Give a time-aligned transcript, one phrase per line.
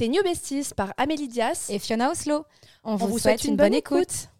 [0.00, 2.46] Tes New Besties par Amélie Dias et Fiona Oslo.
[2.84, 4.30] On, vous, souhaite, une, bonne, écoute.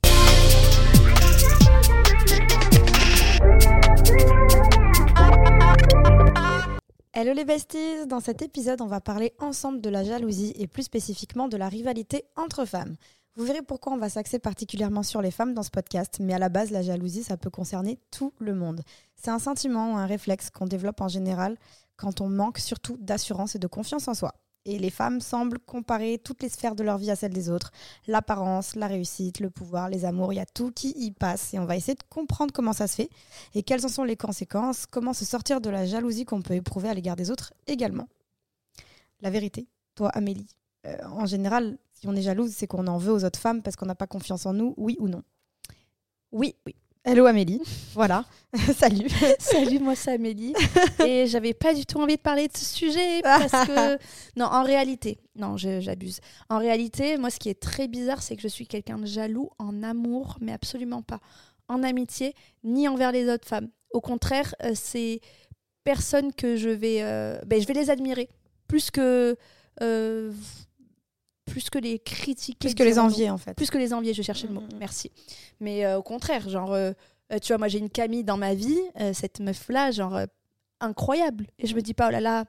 [7.12, 10.84] Hello les besties, dans cet épisode on va parler ensemble de la jalousie et plus
[10.84, 12.96] spécifiquement de la rivalité entre femmes.
[13.36, 16.38] Vous verrez pourquoi on va s'axer particulièrement sur les femmes dans ce podcast, mais à
[16.38, 18.80] la base la jalousie ça peut concerner tout le monde.
[19.14, 21.58] C'est un sentiment ou un réflexe qu'on développe en général
[21.98, 24.32] quand on manque surtout d'assurance et de confiance en soi.
[24.66, 27.72] Et les femmes semblent comparer toutes les sphères de leur vie à celles des autres.
[28.06, 31.54] L'apparence, la réussite, le pouvoir, les amours, il y a tout qui y passe.
[31.54, 33.10] Et on va essayer de comprendre comment ça se fait
[33.54, 36.90] et quelles en sont les conséquences, comment se sortir de la jalousie qu'on peut éprouver
[36.90, 38.08] à l'égard des autres également.
[39.22, 40.48] La vérité, toi Amélie,
[40.86, 43.76] euh, en général, si on est jalouse, c'est qu'on en veut aux autres femmes parce
[43.76, 45.22] qu'on n'a pas confiance en nous, oui ou non?
[46.32, 46.74] Oui, oui.
[47.02, 47.62] Hello Amélie,
[47.94, 48.26] voilà,
[48.76, 49.08] salut.
[49.38, 50.52] Salut, moi c'est Amélie.
[51.02, 53.96] Et j'avais pas du tout envie de parler de ce sujet parce que...
[54.36, 56.20] Non, en réalité, non, j'abuse.
[56.50, 59.48] En réalité, moi ce qui est très bizarre, c'est que je suis quelqu'un de jaloux
[59.58, 61.20] en amour, mais absolument pas
[61.68, 63.70] en amitié, ni envers les autres femmes.
[63.92, 65.20] Au contraire, euh, c'est
[65.84, 66.98] personnes que je vais...
[67.00, 68.28] Euh, ben, je vais les admirer,
[68.68, 69.36] plus que...
[69.80, 70.32] Euh,
[71.50, 72.68] plus que les critiquer.
[72.68, 73.54] Plus que les envier, en fait.
[73.54, 74.60] Plus que les envier, je cherchais le mot.
[74.60, 74.78] Mm, mm.
[74.78, 75.10] Merci.
[75.60, 76.92] Mais euh, au contraire, genre, euh,
[77.32, 78.80] euh, tu vois, moi j'ai une Camille dans ma vie,
[79.12, 80.20] cette meuf-là, genre,
[80.80, 81.46] incroyable.
[81.58, 82.44] Et je me dis pas, oh là là,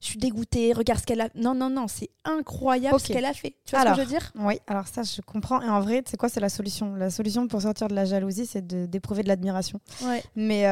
[0.00, 1.28] je suis dégoûtée, regarde ce qu'elle a.
[1.34, 3.56] Non, non, non, c'est incroyable ce qu'elle a fait.
[3.66, 4.32] Tu vois alors, ce que je veux dire?
[4.36, 5.60] Oui, alors ça, je comprends.
[5.60, 6.94] Et en vrai, c'est quoi C'est la solution?
[6.94, 9.80] La solution pour sortir de la jalousie, c'est d'éprouver de, l'admiration.
[10.02, 10.22] Ouais.
[10.36, 10.64] Mais,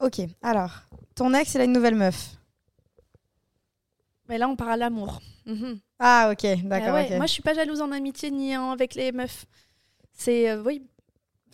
[0.00, 0.82] ok, alors,
[1.14, 2.36] ton ex, il a une nouvelle meuf.
[4.28, 5.20] Mais là, on parle à l'amour.
[5.46, 5.80] Mhm.
[5.98, 6.96] Ah, ok, d'accord.
[6.96, 9.46] Ah moi, je suis pas jalouse en amitié ni avec les meufs.
[10.12, 10.50] C'est.
[10.50, 10.86] Euh, oui.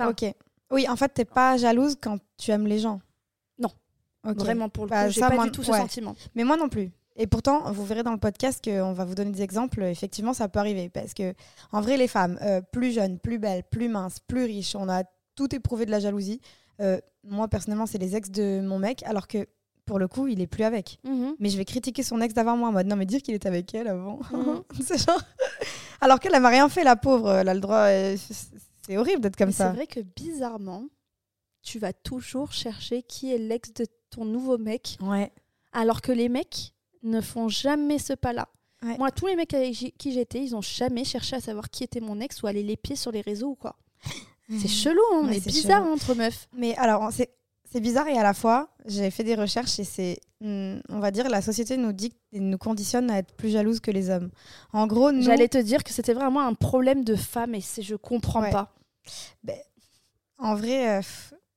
[0.01, 0.35] ok.
[0.71, 3.01] Oui, en fait, t'es pas jalouse quand tu aimes les gens.
[3.59, 3.71] Non.
[4.25, 6.17] Vraiment, pour le bah, coup, j'ai pas du tout ce sentiment.
[6.35, 6.91] Mais moi non plus.
[7.17, 9.83] Et pourtant, vous verrez dans le podcast qu'on va vous donner des exemples.
[9.85, 10.89] Effectivement, ça peut arriver.
[10.89, 11.35] Parce que,
[11.71, 15.05] en vrai, les femmes, euh, plus jeunes, plus belles, plus minces, plus riches, on a
[15.37, 16.41] tout éprouvé de la jalousie.
[16.81, 19.05] Euh, moi, personnellement, c'est les ex de mon mec.
[19.05, 19.47] Alors que
[19.87, 20.99] pour le coup, il est plus avec.
[21.05, 21.37] Mhm.
[21.39, 23.49] Mais je vais critiquer son ex d'avant moi en mode non, mais dire qu'il était
[23.49, 24.21] avec elle avant.
[24.33, 24.63] Mhm.
[24.83, 25.21] c'est genre.
[26.01, 27.33] Alors qu'elle n'a rien fait, la pauvre.
[27.33, 27.87] Elle a le droit.
[27.89, 28.17] Euh,
[28.87, 29.71] c'est horrible d'être comme ça.
[29.71, 30.87] C'est vrai que bizarrement,
[31.63, 34.99] tu vas toujours chercher qui est l'ex de ton nouveau mec.
[35.01, 35.33] Ouais.
[35.73, 38.49] Alors que les mecs ne font jamais ce pas-là.
[38.99, 42.01] Moi, tous les mecs avec qui j'étais, ils ont jamais cherché à savoir qui était
[42.01, 43.77] mon ex ou aller les pieds sur les réseaux ou quoi.
[44.51, 46.49] C'est chelou, hein, est, bizarre entre meufs.
[46.55, 47.31] Mais alors, c'est
[47.75, 51.11] c'est bizarre et à la fois, j'ai fait des recherches et c'est, hmm, on va
[51.11, 54.31] dire, la société nous dit, nous conditionne à être plus jalouse que les hommes.
[54.73, 55.23] En gros, nous...
[55.23, 58.73] j'allais te dire que c'était vraiment un problème de femme et c'est, je comprends pas.
[59.43, 59.57] Ben,
[60.39, 61.03] en vrai, euh,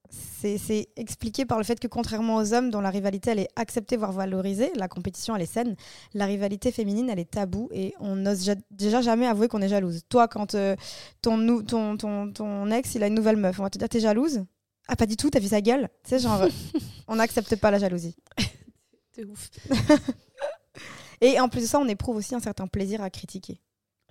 [0.10, 3.96] c'est, expliqué par le fait que contrairement aux hommes dont la rivalité elle est acceptée
[3.96, 5.76] voire valorisée, la compétition elle est saine,
[6.16, 10.02] la rivalité féminine elle est taboue et on n'ose déjà jamais avouer qu'on est jalouse.
[10.10, 10.76] Toi, quand euh,
[11.22, 14.00] ton, ton, ton, ton ex il a une nouvelle meuf, on va te dire t'es
[14.00, 14.44] jalouse?
[14.88, 16.48] Ah, pas du tout, t'as vu sa gueule Tu sais, genre,
[17.08, 18.16] on n'accepte pas la jalousie.
[19.12, 19.50] C'est ouf.
[21.22, 23.60] Et en plus de ça, on éprouve aussi un certain plaisir à critiquer.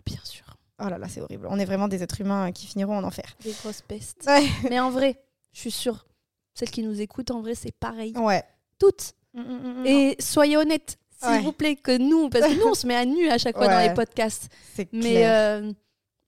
[0.05, 0.57] Bien sûr.
[0.79, 1.47] Oh là là, c'est horrible.
[1.49, 3.37] On est vraiment des êtres humains qui finiront en enfer.
[3.43, 4.29] Des grosses pestes.
[4.69, 5.23] Mais en vrai,
[5.53, 6.07] je suis sûre,
[6.55, 8.13] celles qui nous écoutent, en vrai, c'est pareil.
[8.17, 8.45] Ouais.
[8.79, 9.15] Toutes.
[9.33, 12.75] Mm, mm, mm, Et soyez honnêtes, s'il vous plaît, que nous, parce que nous, on
[12.75, 14.49] se met à nu à chaque fois dans les podcasts.
[14.75, 15.73] C'est Mais euh,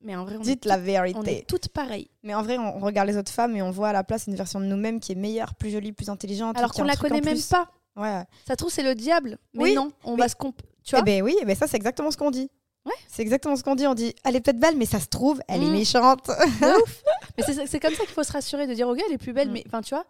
[0.00, 1.18] mais en vrai, on Dites la vérité.
[1.18, 2.10] On est toutes pareilles.
[2.22, 4.36] Mais en vrai, on regarde les autres femmes et on voit à la place une
[4.36, 6.56] version de nous-mêmes qui est meilleure, plus jolie, plus intelligente.
[6.56, 7.68] Alors qu'on la connaît même pas.
[7.96, 8.22] Ouais.
[8.46, 9.38] Ça trouve c'est le diable.
[9.54, 10.60] Mais oui, non, on va se comp...
[10.84, 12.48] Tu vois eh ben oui, mais ça c'est exactement ce qu'on dit.
[12.86, 12.94] Ouais.
[13.08, 13.86] C'est exactement ce qu'on dit.
[13.86, 15.72] On dit, elle est peut-être belle, mais ça se trouve, elle est mm.
[15.72, 16.28] méchante.
[16.82, 17.02] ouf.
[17.36, 19.48] Mais c'est comme ça qu'il faut se rassurer de dire, ok, elle est plus belle,
[19.48, 19.52] mm.
[19.52, 20.04] mais enfin, tu vois,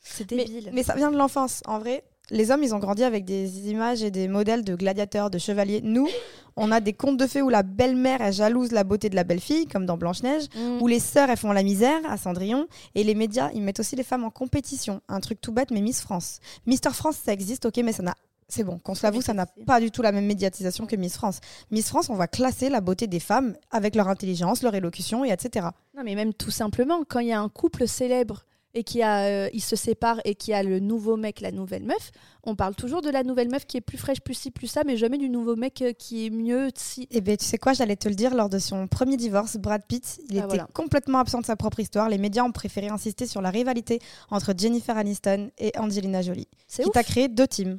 [0.00, 0.70] c'est débile.
[0.72, 1.62] mais ça vient de l'enfance.
[1.66, 5.30] En vrai, les hommes, ils ont grandi avec des images et des modèles de gladiateurs,
[5.30, 5.80] de chevaliers.
[5.82, 6.08] Nous,
[6.56, 9.24] on a des contes de fées où la belle-mère est jalouse la beauté de la
[9.24, 10.80] belle-fille, comme dans Blanche-Neige, mm.
[10.80, 12.66] où les sœurs, elles font la misère, à Cendrillon.
[12.94, 15.00] Et les médias, ils mettent aussi les femmes en compétition.
[15.08, 16.38] Un truc tout bête, mais Miss France.
[16.66, 18.14] Mister France, ça existe, ok, mais ça n'a
[18.46, 21.14] c'est bon, qu'on se l'avoue, ça n'a pas du tout la même médiatisation que Miss
[21.14, 21.40] France.
[21.70, 25.30] Miss France, on va classer la beauté des femmes avec leur intelligence, leur élocution et
[25.30, 25.68] etc.
[25.96, 28.44] Non, mais même tout simplement, quand il y a un couple célèbre
[28.74, 31.84] et qui a, euh, il se sépare et qui a le nouveau mec, la nouvelle
[31.84, 32.10] meuf,
[32.42, 34.82] on parle toujours de la nouvelle meuf qui est plus fraîche, plus ci, plus ça,
[34.84, 36.68] mais jamais du nouveau mec euh, qui est mieux.
[36.74, 37.08] Si.
[37.10, 39.82] Eh bien, tu sais quoi, j'allais te le dire, lors de son premier divorce, Brad
[39.86, 42.08] Pitt, il ah, était complètement absent de sa propre histoire.
[42.08, 44.00] Les médias ont préféré insister sur la rivalité
[44.30, 47.78] entre Jennifer Aniston et Angelina Jolie, qui t'a créé deux teams.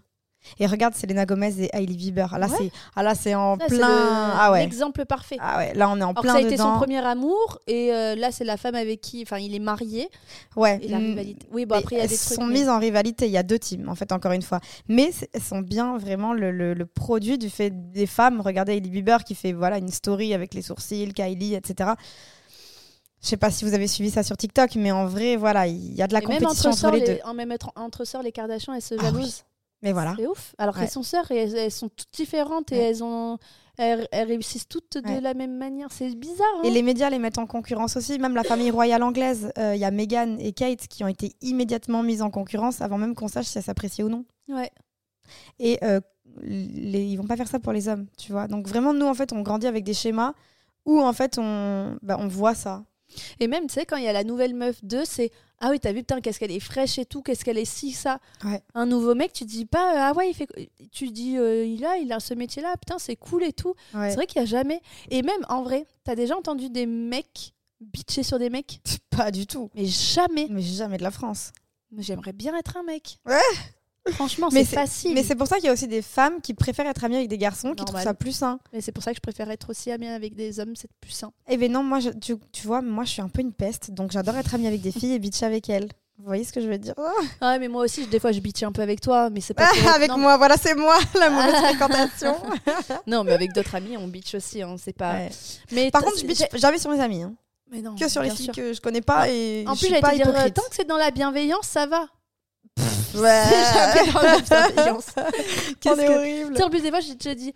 [0.60, 2.38] Et regarde, Selena Gomez et Hailey Bieber.
[2.38, 2.56] Là, Ouais.
[2.58, 3.78] c'est ah, là, c'est en Là, plein.
[3.88, 4.62] le- Ah ouais.
[4.64, 5.38] L'exemple parfait.
[5.40, 7.94] Ah ouais, là, on est en Alors plein ça a été son premier amour et
[7.94, 10.10] euh, là c'est la femme avec qui, enfin il est marié
[10.56, 10.80] Ouais.
[10.82, 11.06] et la Mm.
[11.06, 11.48] rivalité.
[11.52, 12.36] Oui bon après il y a elles des trucs.
[12.38, 13.26] sont mais- mises en rivalité.
[13.26, 14.60] Il y a deux teams, en fait, encore une fois.
[14.88, 18.42] Mais elles sont bien vraiment le, le- le produit du fait des femmes.
[18.42, 21.92] Regardez Hailey Bieber qui fait voilà une story avec les sourcils, Kylie, etc.
[23.22, 25.96] Je sais pas si vous avez suivi ça sur TikTok, mais en vrai, voilà, il
[25.96, 27.20] y a de la Et même compétition entre entre les deux.
[27.26, 29.44] en même être- entre sœurs les Kardashians elles se Ah jalousent.
[29.86, 30.16] Mais voilà.
[30.18, 30.54] C'est ouf.
[30.58, 33.38] Alors qu'elles sont sœurs et elles, elles sont toutes différentes et elles ont
[33.78, 35.22] elles, elles réussissent toutes de Ouais.
[35.22, 35.90] la même manière.
[35.92, 36.48] C'est bizarre.
[36.58, 36.62] hein.
[36.64, 38.18] Et les médias les mettent en concurrence aussi.
[38.20, 41.34] Même la famille royale anglaise, euh, il y a Meghan et Kate qui ont été
[41.42, 44.26] immédiatement mises en concurrence avant même qu'on sache si elles s'apprécient ou non.
[44.50, 44.72] Ouais.
[45.60, 46.00] Et euh,
[46.42, 48.48] les, ils vont pas faire ça pour les hommes, tu vois.
[48.48, 50.34] Donc vraiment, nous, en fait, on grandit avec des schémas
[50.86, 52.84] où, en fait, on, bah, on voit ça.
[53.40, 55.80] Et même, tu sais, quand il y a la nouvelle meuf 2, c'est Ah oui,
[55.80, 58.20] t'as vu, putain, qu'est-ce qu'elle est fraîche et tout, qu'est-ce qu'elle est si, ça.
[58.44, 58.62] Ouais.
[58.74, 60.48] Un nouveau mec, tu dis pas Ah ouais, il fait.
[60.92, 63.74] Tu dis euh, Il a, il a ce métier-là, putain, c'est cool et tout.
[63.94, 64.10] Ouais.
[64.10, 64.82] C'est vrai qu'il y a jamais.
[65.10, 68.80] Et même, en vrai, t'as déjà entendu des mecs bitcher sur des mecs?
[69.10, 69.70] Pas du tout.
[69.76, 70.48] Mais jamais.
[70.50, 71.52] Mais jamais de la France.
[71.92, 73.20] Mais J'aimerais bien être un mec.
[73.26, 73.40] Ouais.
[74.12, 75.14] Franchement, Mais c'est facile.
[75.16, 77.28] Mais c'est pour ça qu'il y a aussi des femmes qui préfèrent être amies avec
[77.28, 78.60] des garçons, qui trouvent ça plus sain.
[78.72, 81.12] Mais c'est pour ça que je préfère être aussi amie avec des hommes, c'est plus
[81.12, 81.32] sain.
[81.48, 83.92] Eh ben non, moi, je- tu, tu vois, moi, je suis un peu une peste,
[83.92, 85.90] donc j'adore être amie avec des filles et bitch avec elles.
[86.18, 86.94] Vous voyez ce que je veux dire?
[87.42, 89.54] Ah ouais, mais moi aussi, des fois, je bitch un peu avec toi, mais c'est
[89.54, 89.68] pas.
[89.82, 92.36] pour- Avec non, moi, voilà, c'est moi, la mauvaise fréquentation.
[93.08, 95.14] Non, mais avec d'autres amis, on bitch aussi, hein, c'est pas.
[95.14, 95.30] Ouais.
[95.72, 97.34] Mais Par contre, je bitch jamais sur mes amis, hein.
[97.72, 98.54] Mais non, que sur les filles sûr.
[98.54, 100.54] que je connais pas et En je plus, suis j'allais pas dire, hypocrite.
[100.54, 102.06] tant que c'est dans la bienveillance, ça va.
[103.16, 103.44] Ouais.
[103.50, 103.74] C'est
[104.06, 105.06] jamais dans la bienveillance.
[105.80, 106.64] Qu'est-ce On est que- horrible.
[106.64, 107.54] En plus, des fois, j'ai déjà dit,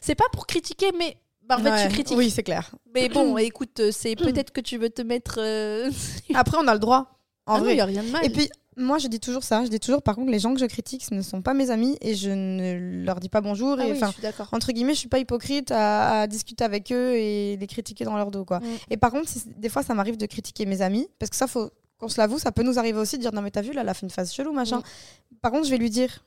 [0.00, 1.16] c'est pas pour critiquer, mais.
[1.44, 1.82] Bah, en fait, Ouais.
[1.88, 2.16] tu critiques.
[2.16, 2.70] Oui, c'est clair.
[2.94, 5.36] Mais bon, écoute, euh, c'est peut-être que tu veux te mettre.
[5.38, 5.90] euh,
[6.34, 7.18] Après, on a le droit.
[7.46, 7.74] En ah non, vrai.
[7.74, 8.24] il y a rien de mal.
[8.24, 9.64] Et puis, moi, je dis toujours ça.
[9.64, 11.70] Je dis toujours, par contre, les gens que je critique, ce ne sont pas mes
[11.70, 13.76] amis et je ne leur dis pas bonjour.
[13.80, 14.48] Ah et oui, enfin, je suis d'accord.
[14.52, 18.16] entre guillemets, je suis pas hypocrite à, à discuter avec eux et les critiquer dans
[18.16, 18.60] leur dos, quoi.
[18.60, 18.64] Mm.
[18.90, 21.48] Et par contre, si- des fois, ça m'arrive de critiquer mes amis parce que ça,
[21.48, 21.70] faut
[22.02, 23.82] qu'on se l'avoue, ça peut nous arriver aussi de dire non mais t'as vu là,
[23.82, 24.82] elle a fait une phase chelou, machin.
[25.40, 26.24] Par contre, je vais lui dire.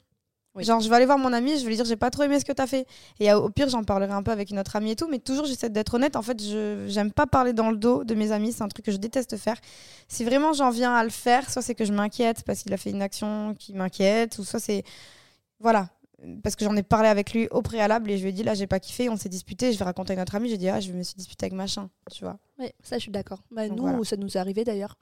[0.56, 0.64] Oui.
[0.64, 2.40] Genre, je vais aller voir mon ami, je vais lui dire, j'ai pas trop aimé
[2.40, 2.88] ce que t'as fait.
[3.20, 5.44] Et au pire, j'en parlerai un peu avec une autre amie et tout, mais toujours,
[5.44, 6.16] j'essaie d'être honnête.
[6.16, 8.86] En fait, je j'aime pas parler dans le dos de mes amis, c'est un truc
[8.86, 9.58] que je déteste faire.
[10.08, 12.78] Si vraiment j'en viens à le faire, soit c'est que je m'inquiète parce qu'il a
[12.78, 14.86] fait une action qui m'inquiète, ou soit c'est.
[15.60, 15.90] Voilà.
[16.42, 18.54] Parce que j'en ai parlé avec lui au préalable et je lui ai dit, là,
[18.54, 20.70] j'ai pas kiffé, on s'est disputé, je vais raconter à une autre amie, j'ai dit,
[20.70, 22.40] ah, je me suis disputée avec machin, tu vois.
[22.60, 23.44] Ouais, ça, je suis d'accord.
[23.52, 24.04] Bah, nous, voilà.
[24.06, 24.96] ça nous est arrivé d'ailleurs.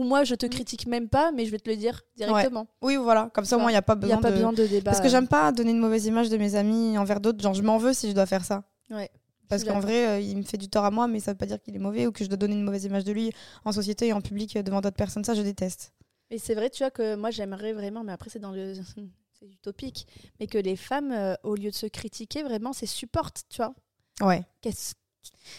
[0.00, 0.48] Ou moi, je te Mm.
[0.48, 2.66] critique même pas, mais je vais te le dire directement.
[2.80, 4.30] Oui, voilà, comme ça, au moins, il n'y a pas Il n'y a besoin pas
[4.30, 4.34] de.
[4.36, 4.90] besoin de débat.
[4.92, 7.42] Parce que j'aime pas donner une mauvaise image de mes amis envers d'autres.
[7.42, 8.64] Genre, je m'en veux si je dois faire ça.
[8.90, 9.10] Ouais.
[9.50, 11.44] Parce qu'en vrai, euh, il me fait du tort à moi, mais ça veut pas
[11.46, 13.30] dire qu'il est mauvais ou que je dois donner une mauvaise image de lui
[13.64, 15.24] en société et en public devant d'autres personnes.
[15.24, 15.92] Ça, je déteste.
[16.30, 18.72] Et c'est vrai, tu vois, que moi, j'aimerais vraiment, mais après, c'est dans le.
[19.40, 20.06] C'est utopique,
[20.38, 23.74] mais que les femmes, euh, au lieu de se critiquer, vraiment, c'est supportent, tu vois.
[24.20, 24.42] Ouais.
[24.60, 24.92] Qu'est-ce-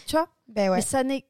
[0.08, 0.78] Tu vois Ben ouais.
[0.78, 1.26] Mais ça n'est.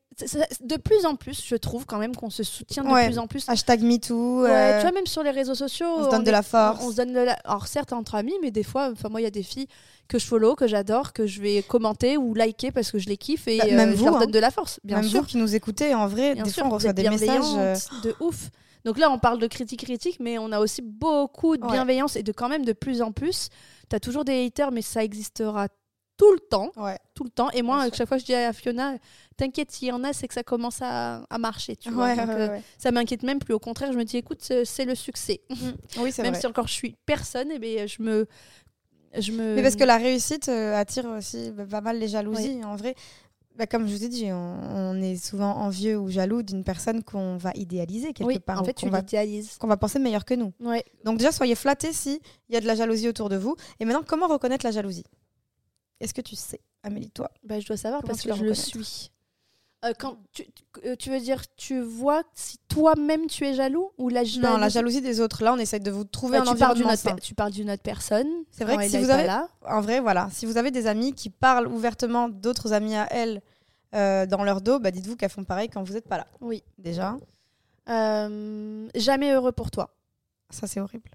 [0.62, 3.06] De plus en plus, je trouve quand même qu'on se soutient de Ouais.
[3.08, 3.48] plus en plus.
[3.48, 4.44] Hashtag MeToo.
[4.44, 5.88] Ouais, euh, tu vois, même sur les réseaux sociaux.
[5.98, 6.84] on se donne de est- la force.
[6.84, 7.34] On, se donne de la...
[7.46, 9.68] Alors, certes, entre amis, mais des fois, enfin, moi, il y a des filles
[10.10, 13.18] que je follow, que j'adore, que je vais commenter ou liker parce que je les
[13.18, 14.20] kiffe et Bah, euh, même je vous, leur hein.
[14.20, 15.22] donne de la force, bien Même sûr.
[15.22, 17.42] vous qui nous écoutez, en vrai, Bien des sûr, fois, on reçoit des messages.
[17.58, 18.50] euh, de ouf.
[18.84, 21.72] Donc là, on parle de critique critique, mais on a aussi beaucoup de Ouais.
[21.72, 23.48] bienveillance et de quand même de plus en plus.
[23.90, 25.68] Tu as toujours des haters, mais ça existera
[26.22, 27.00] tout le temps, Ouais.
[27.16, 27.50] tout le temps.
[27.50, 28.94] Et moi, à chaque fois, je dis à Fiona,
[29.38, 31.76] t'inquiète, s'il y en a, c'est que ça commence à, à marcher.
[31.76, 32.04] Tu vois.
[32.06, 32.60] Ouais, Donc, ouais, euh.
[32.78, 33.56] Ça m'inquiète même plus.
[33.56, 35.42] Au contraire, je me dis, écoute, c'est c'est le succès.
[36.00, 36.42] Oui, c'est Même vrai.
[36.42, 38.28] si encore je suis personne, et ben je me,
[39.18, 39.56] je me.
[39.56, 42.62] Mais parce que la réussite euh, attire aussi bah, pas mal les jalousies.
[42.66, 42.94] En vrai,
[43.58, 47.04] bah, comme je vous ai dit, on, on est souvent envieux ou jaloux d'une personne
[47.04, 48.62] qu'on va idéaliser quelque oui, part.
[48.62, 49.58] en fait, tu qu'on va, l'idéalises.
[49.58, 50.54] qu'on va penser meilleur que nous.
[51.04, 53.56] Donc déjà, soyez flattés si il y a de la jalousie autour de vous.
[53.80, 55.04] Et maintenant, comment reconnaître la jalousie?
[56.02, 58.54] Est-ce que tu sais, Amélie, toi Bah, je dois savoir Comment parce que je le
[58.54, 59.12] suis.
[59.84, 63.92] Euh, quand tu, tu- euh, tu veux dire, tu vois si toi-même tu es jaloux
[63.98, 65.44] ou la jalousie Non, la jalousie des autres.
[65.44, 67.16] Là, on essaye de vous trouver Bah, un tu, parles d'une environnement autre, sain.
[67.16, 68.28] per- tu parles d'une autre personne.
[68.52, 70.30] C'est vrai que si vous avez- là, En vrai, voilà.
[70.32, 73.42] Si vous avez des amis qui parlent ouvertement d'autres amis à elles
[73.96, 76.28] euh, dans leur dos, bah, dites-vous qu'elles font pareil quand vous n'êtes pas là.
[76.42, 76.64] oui.
[76.78, 77.18] Déjà,
[77.90, 79.96] Euh, jamais heureux pour toi.
[80.52, 81.10] ça c'est horrible.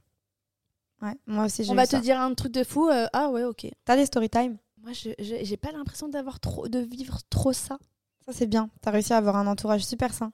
[1.03, 1.99] Ouais, moi aussi j'ai On va ça.
[1.99, 2.89] te dire un truc de fou.
[2.89, 3.67] euh, ah ouais, ok.
[3.85, 4.57] T'as des story time?
[4.87, 7.77] Moi, je- j'ai pas l'impression d'avoir trop, de vivre trop ça.
[8.25, 8.71] Ça c'est bien.
[8.83, 10.33] T'as réussi à avoir un entourage super sain.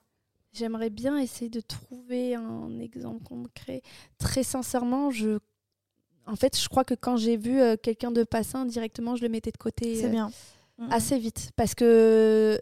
[0.53, 3.81] J'aimerais bien essayer de trouver un exemple concret.
[4.19, 5.39] Très sincèrement, je,
[6.27, 9.23] en fait, je crois que quand j'ai vu euh, quelqu'un de pas sain, directement, je
[9.23, 10.05] le mettais de côté.
[10.05, 10.31] Euh, bien.
[10.79, 10.89] Mm.
[10.91, 12.61] assez vite parce que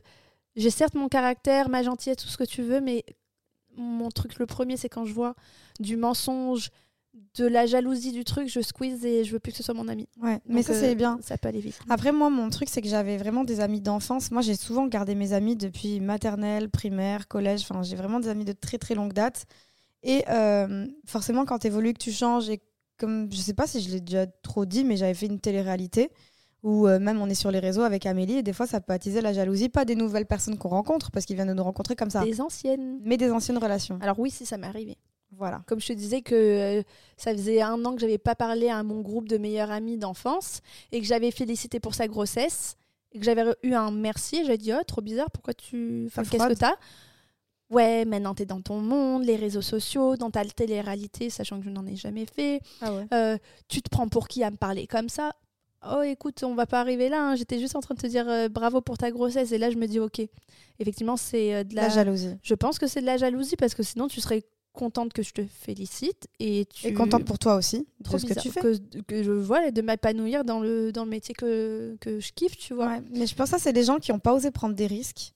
[0.55, 3.05] j'ai certes mon caractère, ma gentillesse, tout ce que tu veux, mais
[3.77, 5.35] mon truc le premier, c'est quand je vois
[5.81, 6.71] du mensonge,
[7.37, 9.89] de la jalousie du truc, je squeeze et je veux plus que ce soit mon
[9.89, 10.09] ami.
[10.23, 11.19] Ouais, mais ça euh, c'est bien.
[11.23, 11.79] Ça peut aller vite.
[11.89, 14.31] Après, moi, mon truc, c'est que j'avais vraiment des amis d'enfance.
[14.31, 17.63] Moi, j'ai souvent gardé mes amis depuis maternelle, primaire, collège.
[17.69, 19.47] Enfin, j'ai vraiment des amis de très, très longue date.
[20.03, 22.61] Et euh, forcément, quand tu évolues, que tu changes, et
[22.97, 26.11] comme je sais pas si je l'ai déjà trop dit, mais j'avais fait une télé-réalité
[26.63, 28.93] où euh, même on est sur les réseaux avec Amélie, et des fois, ça peut
[28.93, 29.69] attiser la jalousie.
[29.69, 32.41] Pas des nouvelles personnes qu'on rencontre, parce qu'ils viennent de nous rencontrer comme ça, Des
[32.41, 33.01] anciennes.
[33.03, 33.99] mais des anciennes relations.
[34.03, 34.97] Alors oui, si ça m'est arrivé.
[35.41, 35.63] Voilà.
[35.67, 36.83] Comme je te disais que euh,
[37.17, 40.61] ça faisait un an que j'avais pas parlé à mon groupe de meilleurs amis d'enfance
[40.93, 42.77] et que j'avais félicité pour sa grossesse
[43.13, 44.45] et que j'avais eu un merci.
[44.47, 46.77] J'ai dit oh trop bizarre, pourquoi tu, enfin qu'est-ce que t'as?
[47.71, 51.71] Ouais, maintenant t'es dans ton monde, les réseaux sociaux, dans ta télé-réalité, sachant que je
[51.71, 52.61] n'en ai jamais fait.
[52.83, 53.07] Ah ouais.
[53.15, 55.33] Euh, tu te prends pour qui à me parler comme ça?
[55.91, 57.23] Oh, écoute, on va pas arriver là.
[57.31, 57.37] hein.
[57.37, 59.51] J'étais juste en train de te dire euh, bravo pour ta grossesse.
[59.53, 60.21] Et là, je me dis, ok,
[60.79, 61.89] effectivement, c'est euh, de La la.
[61.89, 62.37] jalousie.
[62.43, 65.33] je pense que c'est de la jalousie parce que sinon, tu serais contente que je
[65.33, 66.87] te félicite et tu.
[66.87, 68.61] Et contente pour toi aussi Trop de ce que tu fais.
[68.61, 72.57] Que, que je vois de m'épanouir dans le, dans le métier que, que je kiffe,
[72.57, 72.89] tu vois.
[72.89, 74.87] Ouais, mais je pense que ça, c'est des gens qui n'ont pas osé prendre des
[74.87, 75.35] risques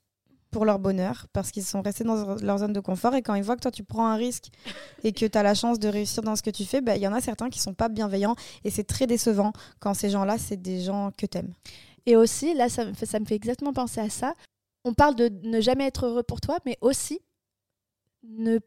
[0.55, 3.43] pour leur bonheur parce qu'ils sont restés dans leur zone de confort et quand ils
[3.43, 4.51] voient que toi tu prends un risque
[5.03, 7.03] et que tu as la chance de réussir dans ce que tu fais, bah, il
[7.03, 10.39] y en a certains qui sont pas bienveillants et c'est très décevant quand ces gens-là,
[10.39, 11.53] c'est des gens que t'aimes.
[12.07, 14.35] Et aussi, là, ça me, fait, ça me fait exactement penser à ça.
[14.85, 17.19] On parle de ne jamais être heureux pour toi, mais aussi
[18.23, 18.67] ne pas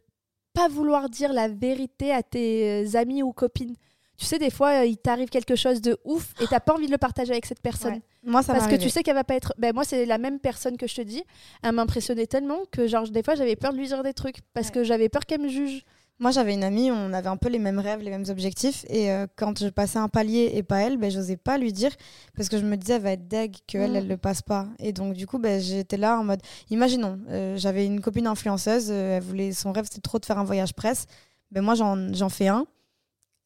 [0.68, 3.76] vouloir dire la vérité à tes euh, amis ou copines.
[4.18, 6.88] Tu sais, des fois, euh, il t'arrive quelque chose de ouf et t'as pas envie
[6.88, 7.94] de le partager avec cette personne.
[7.94, 8.02] Ouais.
[8.24, 9.54] Moi, ça Parce que tu sais qu'elle va pas être.
[9.60, 11.24] Ben, moi, c'est la même personne que je te dis.
[11.62, 14.68] Elle m'impressionnait tellement que, genre, des fois, j'avais peur de lui dire des trucs parce
[14.68, 14.74] Ouais.
[14.74, 15.84] que j'avais peur qu'elle me juge.
[16.20, 18.86] Moi, j'avais une amie, on avait un peu les mêmes rêves, les mêmes objectifs.
[18.90, 21.92] Et euh, quand je passais un palier et pas elle, ben, j'osais pas lui dire
[22.36, 23.96] parce que je me disais, elle va être deg qu'elle, Mm.
[23.98, 24.68] elle le passe pas.
[24.80, 26.42] Et donc, du coup, ben, j'étais là en mode.
[26.72, 30.40] Imaginons, euh, j'avais une copine influenceuse, euh, elle voulait, son rêve, c'était trop de faire
[30.40, 31.06] un voyage presse.
[31.52, 32.66] Ben, moi, j'en j'en fais un.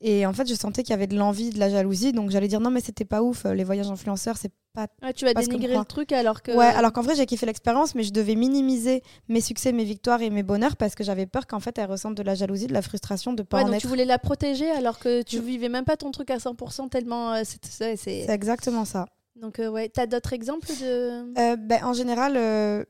[0.03, 2.12] Et en fait, je sentais qu'il y avait de l'envie, de la jalousie.
[2.12, 5.13] Donc, j'allais dire, non, mais c'était pas ouf, euh, les voyages influenceurs, c'est pas Ouais,
[5.13, 6.51] tu vas que dénigrer le truc alors que.
[6.58, 10.22] Ouais, alors qu'en vrai, j'ai kiffé l'expérience, mais je devais minimiser mes succès, mes victoires
[10.24, 12.74] et mes bonheurs parce que j'avais peur qu'en fait, elle ressente de la jalousie, de
[12.74, 13.81] la frustration de pas Ouais, en donc être.
[13.81, 16.88] tu voulais la protéger alors que tu Je- vivais même pas ton truc à 100%
[16.89, 19.05] tellement euh, C'est exactement ça.
[19.36, 22.84] donc euh, ouais t'as d'autres exemples de Euh, ben, en général, euh,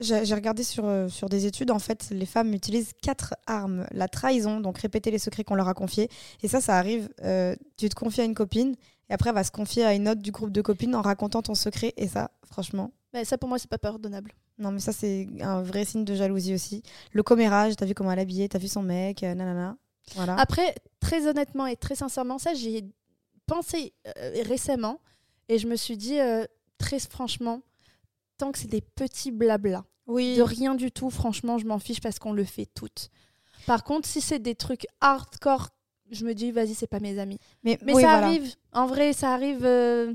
[0.00, 3.86] j'ai regardé sur, euh, sur des études, en fait, les femmes utilisent quatre armes.
[3.92, 6.08] La trahison, donc répéter les secrets qu'on leur a confiés.
[6.42, 8.74] Et ça, ça arrive, euh, tu te confies à une copine,
[9.08, 11.42] et après, elle va se confier à une autre du groupe de copines en racontant
[11.42, 11.92] ton secret.
[11.96, 15.62] Et ça, franchement, Bah, ça pour moi c'est pas pardonnable non, mais ça, c'est un
[15.62, 16.84] vrai signe de jalousie aussi.
[17.12, 19.76] Le commérage, t'as vu comment elle est habillée, t'as vu son mec, euh, nanana.
[20.14, 20.38] Voilà.
[20.38, 22.84] après très honnêtement et très sincèrement ça j'y ai
[23.46, 25.00] pensé euh, récemment
[25.48, 26.18] et je me suis dit
[26.76, 27.62] très franchement
[28.38, 30.36] tant que c'est des petits blabla oui.
[30.36, 33.10] de rien du tout franchement je m'en fiche parce qu'on le fait toutes
[33.66, 35.70] par contre si c'est des trucs hardcore
[36.10, 38.26] je me dis vas-y c'est pas mes amis Mais, mais oui, ça voilà.
[38.26, 40.12] arrive en vrai ça arrive euh,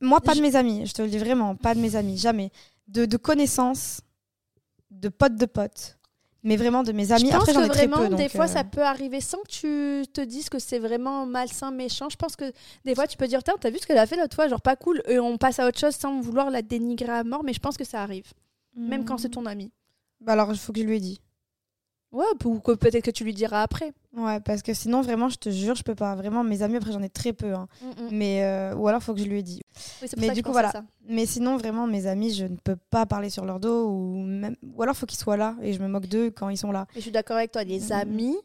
[0.00, 2.18] Moi, pas Je- de mes amis, je te le dis vraiment, pas de mes amis,
[2.18, 2.50] jamais.
[2.86, 4.02] De, de connaissances,
[4.90, 5.95] de potes de potes,
[6.46, 7.26] mais vraiment de mes amis.
[7.26, 8.08] Je pense Après, j'en que ai très vraiment, peu.
[8.10, 11.26] donc, des fois, euh, ça peut arriver sans que tu te dises que c'est vraiment
[11.26, 12.08] malsain, méchant.
[12.08, 12.52] Je pense que
[12.84, 14.62] des fois, tu peux dire, Tiens, t'as vu ce qu'elle a fait l'autre fois, genre
[14.62, 17.52] pas cool, et on passe à autre chose sans vouloir la dénigrer à mort, mais
[17.52, 18.32] je pense que ça arrive,
[18.76, 19.32] même quand c'est hmm.
[19.32, 19.72] ton ami.
[20.20, 21.20] Bah alors, il faut que je lui ai dit.
[22.16, 23.92] Ouais, ou peut-être que tu lui diras après.
[24.16, 26.14] Ouais, parce que sinon, vraiment, je te jure, je peux pas.
[26.14, 27.52] Vraiment, mes amis, après, j'en ai très peu.
[27.54, 27.68] hein.
[28.10, 29.60] Mais, euh, ou alors, faut que je lui ai dit.
[30.02, 30.72] Oui, Mais du coup, voilà.
[31.08, 33.86] Mais sinon, vraiment, mes amis, je ne peux pas parler sur leur dos.
[33.88, 34.56] Ou, même...
[34.74, 36.86] ou alors, faut qu'ils soient là et je me moque d'eux quand ils sont là.
[36.94, 37.92] Et je suis d'accord avec toi, les Mhm.
[37.92, 38.36] amis,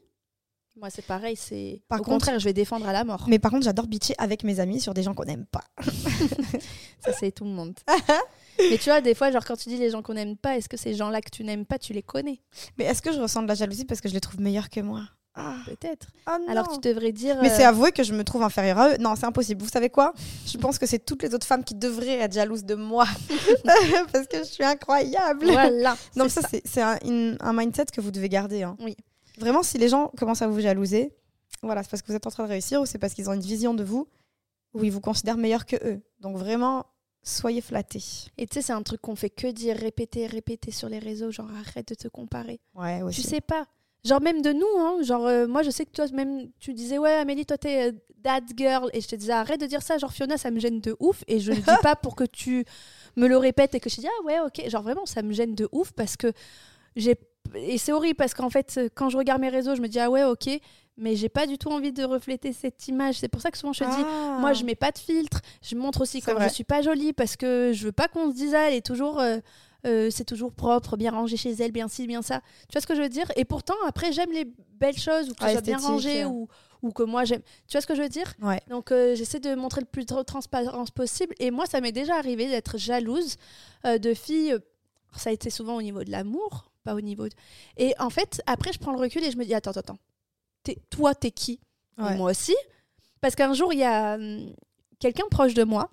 [0.75, 1.81] moi, c'est pareil, c'est.
[1.87, 3.25] Par Au contre- contraire, je vais défendre à la mort.
[3.29, 5.63] Mais par contre, j'adore bitcher avec mes amis sur des gens qu'on n'aime pas.
[7.05, 7.75] Ça, c'est tout le monde.
[8.59, 10.69] mais tu vois, des fois, genre, quand tu dis les gens qu'on n'aime pas, est-ce
[10.69, 12.39] que ces gens-là que tu n'aimes pas, tu les connais?
[12.77, 14.79] Mais est-ce que je ressens de la jalousie parce que je les trouve meilleurs que
[14.81, 15.01] moi?
[15.33, 15.55] Ah.
[15.65, 16.07] Peut-être.
[16.27, 16.77] Oh Alors non.
[16.77, 17.37] tu devrais dire.
[17.41, 18.97] Mais euh, c'est avouer que je me trouve inférieure à eux.
[18.99, 19.63] Non, c'est impossible.
[19.63, 20.11] Vous savez quoi?
[20.45, 23.05] Je pense que c'est toutes les autres femmes qui devraient être jalouses de moi.
[24.11, 25.45] Parce que je suis incroyable.
[25.51, 25.95] Voilà.
[26.17, 28.63] Donc c'est ça, c'est c'est un, une- un mindset que vous devez garder.
[28.63, 28.75] hein.
[28.81, 28.97] Oui.
[29.37, 31.13] Vraiment, si les gens commencent à vous jalouser,
[31.63, 33.33] voilà, c'est parce que vous êtes en train de réussir ou c'est parce qu'ils ont
[33.33, 34.07] une vision de vous
[34.73, 36.01] où ils vous considèrent meilleur que eux.
[36.19, 36.85] Donc vraiment,
[37.23, 38.03] soyez flattés.
[38.37, 41.31] Et tu sais, c'est un truc qu'on fait que dire, répéter, répéter sur les réseaux,
[41.31, 42.59] genre arrête de te comparer.
[42.75, 43.21] Ouais, aussi.
[43.21, 43.65] Tu sais pas.
[44.03, 46.97] Genre même de nous, hein, genre euh, moi je sais que toi même tu disais
[46.97, 47.91] ouais Amélie toi t'es euh,
[48.23, 50.81] that girl et je te disais arrête de dire ça genre Fiona ça me gêne
[50.81, 52.65] de ouf et je le dis pas pour que tu
[53.15, 55.33] me le répètes et que je te dis ah ouais ok genre vraiment ça me
[55.33, 56.33] gêne de ouf parce que
[56.95, 57.15] j'ai
[57.53, 60.09] et c'est horrible parce qu'en fait quand je regarde mes réseaux je me dis ah
[60.09, 60.49] ouais ok
[60.97, 63.73] mais j'ai pas du tout envie de refléter cette image c'est pour ça que souvent
[63.73, 64.37] je te dis Ah.
[64.39, 65.41] moi, je mets pas de filtre.
[65.61, 66.49] Je montre aussi quand vrai.
[66.49, 68.85] je suis pas jolie parce que je veux pas qu'on se dise ah, elle est
[68.85, 69.37] toujours euh,
[69.85, 72.41] euh, c'est toujours propre, bien rangé chez elle, bien ci, bien ça.
[72.67, 73.31] Tu vois ce que je veux dire?
[73.35, 74.45] Et pourtant, après, j'aime les
[74.75, 76.47] belles choses, ou que ça soit bien rangé, ou,
[76.83, 77.41] ou que moi j'aime.
[77.67, 78.31] Tu vois ce que je veux dire?
[78.43, 78.61] Ouais.
[78.69, 81.33] Donc, euh, j'essaie de montrer le plus de transparence possible.
[81.39, 83.37] Et moi, ça m'est déjà arrivé d'être jalouse
[83.85, 84.55] de filles.
[85.17, 87.33] Ça a été souvent au niveau de l'amour, pas au niveau de.
[87.77, 89.99] Et en fait, après, je prends le recul et je me dis attends, attends, attends.
[90.89, 91.59] Toi, t'es qui?
[91.97, 92.15] Ouais.
[92.15, 92.55] Moi aussi.
[93.19, 94.53] Parce qu'un jour, il y a hum,
[94.99, 95.89] quelqu'un proche de moi.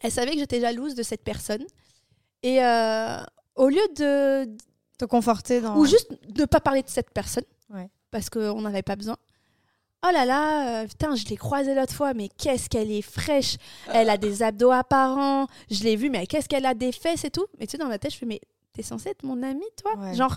[0.00, 1.64] Elle savait que j'étais jalouse de cette personne.
[2.42, 3.22] Et euh,
[3.54, 4.48] au lieu de.
[4.98, 5.76] Te conforter dans.
[5.76, 7.44] Ou juste de pas parler de cette personne.
[7.70, 7.90] Ouais.
[8.10, 9.16] Parce qu'on n'avait pas besoin.
[10.06, 13.56] Oh là là, euh, putain, je l'ai croisée l'autre fois, mais qu'est-ce qu'elle est fraîche.
[13.92, 15.48] Elle a des abdos apparents.
[15.70, 17.46] Je l'ai vue, mais qu'est-ce qu'elle a des fesses et tout.
[17.58, 18.40] Mais tu sais, dans ma tête, je fais, mais
[18.72, 19.96] t'es censée être mon amie, toi?
[19.96, 20.14] Ouais.
[20.14, 20.36] Genre,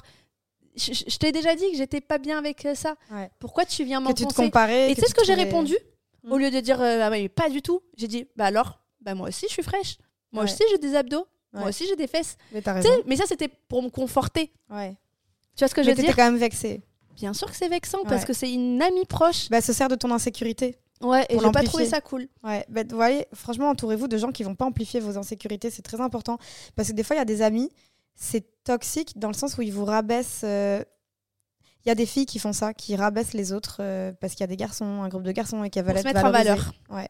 [0.75, 2.95] je, je- je t'ai déjà dit que j'étais pas bien avec euh, ça.
[3.11, 3.29] Ouais.
[3.39, 4.91] Pourquoi tu viens que tu te m'enfoncer comparais.
[4.91, 5.75] Et tu sais ce que j'ai répondu
[6.21, 6.33] Mm.
[6.33, 9.15] Au lieu de dire euh, ah mais pas du tout, j'ai dit bah alors, bah
[9.15, 9.97] moi aussi je suis fraîche.
[10.33, 10.51] Moi Ouais.
[10.51, 11.25] aussi j'ai des abdos.
[11.53, 12.35] Moi aussi j'ai des fesses.
[12.51, 12.89] Mais raison.
[13.05, 14.51] mais ça c'était pour me conforter.
[14.69, 14.97] Ouais.
[15.55, 16.81] Tu vois ce que je Mais veux t'étais dire quand même vexée.
[17.15, 19.49] Bien sûr que c'est vexant parce que c'est une amie proche.
[19.49, 20.77] Bah, se sert de ton insécurité.
[21.01, 22.27] Ouais, et j'ai pas trouvé ça cool.
[22.43, 25.81] Ouais, bah, vous voyez, franchement, entourez-vous de gens qui vont pas amplifier vos insécurités, c'est
[25.81, 26.37] très important.
[26.75, 27.69] Parce que des fois, il y a des amis,
[28.19, 30.41] c'est toxique dans le sens où ils vous rabaissent.
[30.43, 30.83] euh,
[31.85, 34.41] Il y a des filles qui font ça, qui rabaissent les autres euh, parce qu'il
[34.41, 36.31] y a des garçons, un groupe de garçons et qui veulent être se mettre en
[36.31, 36.73] valeur.
[36.89, 37.07] Ouais.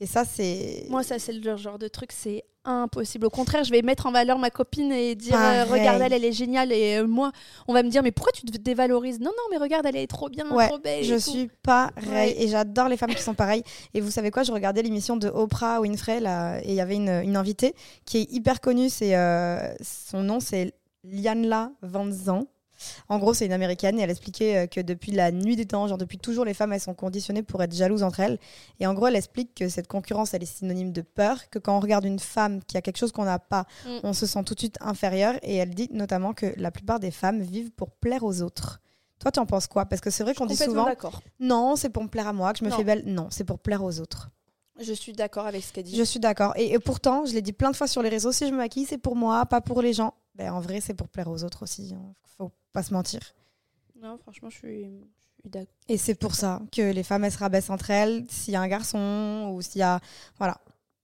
[0.00, 0.86] Et ça, c'est.
[0.88, 3.26] Moi ça c'est le genre de truc c'est impossible.
[3.26, 6.24] Au contraire, je vais mettre en valeur ma copine et dire euh, regarde elle elle
[6.24, 7.32] est géniale et euh, moi
[7.68, 9.18] on va me dire mais pourquoi tu te dévalorises?
[9.18, 11.02] Non non mais regarde elle est trop bien, Ouais, trop belle.
[11.04, 12.34] Je suis pareil Ouais.
[12.42, 13.62] et j'adore les femmes qui sont pareilles.
[13.94, 16.96] Et vous savez quoi, je regardais l'émission de Oprah Winfrey là, et il y avait
[16.96, 18.88] une, une invitée qui est hyper connue.
[18.90, 22.46] C'est euh, son nom, c'est Lianla Van Zant.
[23.08, 25.86] En gros, c'est une américaine et elle expliquait euh, que depuis la nuit des temps,
[25.88, 28.38] genre depuis toujours, les femmes elles sont conditionnées pour être jalouses entre elles.
[28.78, 31.76] Et en gros, elle explique que cette concurrence elle est synonyme de peur, que quand
[31.76, 33.98] on regarde une femme qui a quelque chose qu'on n'a pas, Mm.
[34.04, 35.34] on se sent tout de suite inférieur.
[35.42, 38.80] Et elle dit notamment que la plupart des femmes vivent pour plaire aux autres.
[39.18, 39.84] Toi, tu en penses quoi?
[39.84, 40.86] Parce que c'est vrai qu'on dit souvent
[41.38, 42.76] non, c'est pour me plaire à moi, que je me Non.
[42.76, 43.02] fais belle.
[43.06, 44.30] Non, c'est pour plaire aux autres.
[44.80, 45.94] Je suis d'accord avec ce qu'elle dit.
[45.94, 46.54] Je suis d'accord.
[46.56, 48.56] Et, et pourtant, je l'ai dit plein de fois sur les réseaux, si je me
[48.56, 50.14] maquille, c'est pour moi, pas pour les gens.
[50.36, 51.92] Ben, en vrai, c'est pour plaire aux autres aussi.
[51.94, 52.14] hein.
[52.38, 53.20] Faut pas se mentir.
[54.00, 54.88] Non, franchement, je suis, je
[55.42, 55.74] suis d'accord.
[55.88, 58.60] Et c'est pour ça que les femmes, elles se rabaissent entre elles, s'il y a
[58.60, 60.00] un garçon ou s'il y a
[60.38, 60.58] voilà,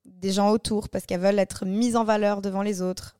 [0.04, 3.16] des gens autour, parce qu'elles veulent être mises en valeur devant les autres.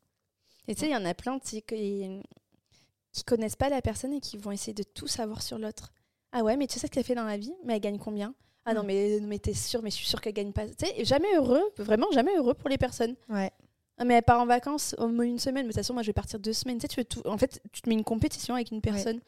[0.69, 4.21] Et tu sais, il y en a plein qui, qui connaissent pas la personne et
[4.21, 5.93] qui vont essayer de tout savoir sur l'autre.
[6.32, 7.54] Ah ouais, mais tu sais ce qu'elle fait dans la vie?
[7.65, 8.35] Mais elle gagne combien?
[8.65, 8.87] Ah non, Mm.
[8.87, 10.67] mais, mais t'es sûr, mais je suis sûre qu'elle gagne pas.
[10.67, 13.15] Tu sais, jamais heureux, vraiment jamais heureux pour les personnes.
[13.28, 13.52] Ouais.
[13.99, 16.02] Ah, mais elle part en vacances au moins une semaine, mais de toute façon, moi
[16.02, 16.76] je vais partir deux semaines.
[16.78, 17.23] Tu sais, tu veux tout...
[17.26, 19.21] En fait, tu te mets une compétition avec une personne,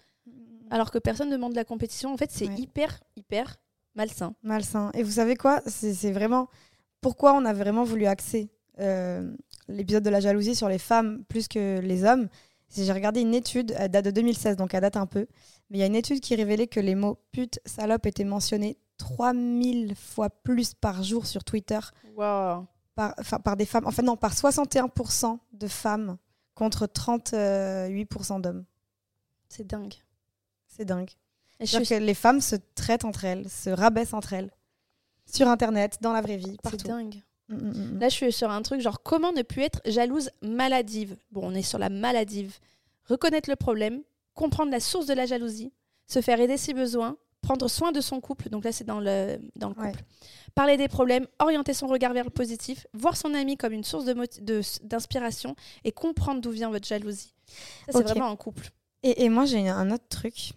[0.71, 2.13] alors que personne ne demande la compétition.
[2.13, 2.55] En fait, c'est Ouais.
[2.59, 3.57] hyper, hyper
[3.95, 4.35] malsain.
[4.43, 4.91] Malsain.
[4.95, 5.63] Et vous savez quoi?
[5.67, 6.49] C'est vraiment
[7.01, 9.33] pourquoi on a vraiment voulu axer euh,
[9.69, 12.29] l'épisode de la jalousie sur les femmes plus que les hommes.
[12.77, 15.27] J'ai regardé une étude, elle date de 2016, donc elle date un peu.
[15.71, 18.77] Mais il y a une étude qui révélait que les mots pute, salope étaient mentionnés
[18.99, 21.79] 3000 fois plus par jour sur Twitter
[22.15, 22.67] Waouh.
[22.99, 23.87] Par, enfin, par des femmes.
[23.87, 26.19] Enfin, non, par 61% de femmes
[26.57, 28.65] contre 38% d'hommes.
[29.49, 29.95] C'est dingue.
[30.67, 31.11] C'est dingue.
[31.61, 34.51] C'est-à-dire suis- que les femmes se traitent entre elles, se rabaissent entre elles.
[35.27, 36.89] Sur Internet, dans la vraie vie, C'est partout.
[36.89, 37.23] dingue.
[37.49, 37.99] Mm, mm, mm.
[38.01, 41.17] Là, je suis sur un truc genre comment ne plus être jalouse maladive?
[41.31, 42.59] Bon, on est sur la maladive.
[43.09, 44.03] Reconnaître le problème,
[44.35, 45.73] comprendre la source de la jalousie,
[46.07, 48.49] se faire aider si besoin, prendre soin de son couple.
[48.51, 49.87] Donc là, c'est dans le, dans le couple.
[49.89, 50.05] Ouais.
[50.55, 54.05] Parler des problèmes, orienter son regard vers le positif, voir son ami comme une source
[54.05, 57.33] de moti- de- d'inspiration et comprendre d'où vient votre jalousie.
[57.87, 58.71] Ça, c'est vraiment un couple.
[59.03, 60.53] Et, et moi, j'ai un autre truc,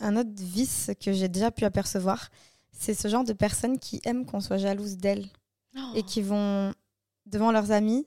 [0.00, 2.30] un autre vice que j'ai déjà pu apercevoir.
[2.72, 5.28] C'est ce genre de personnes qui aiment qu'on soit jalouse d'elles
[5.94, 6.72] et qui vont,
[7.26, 8.06] devant leurs amis,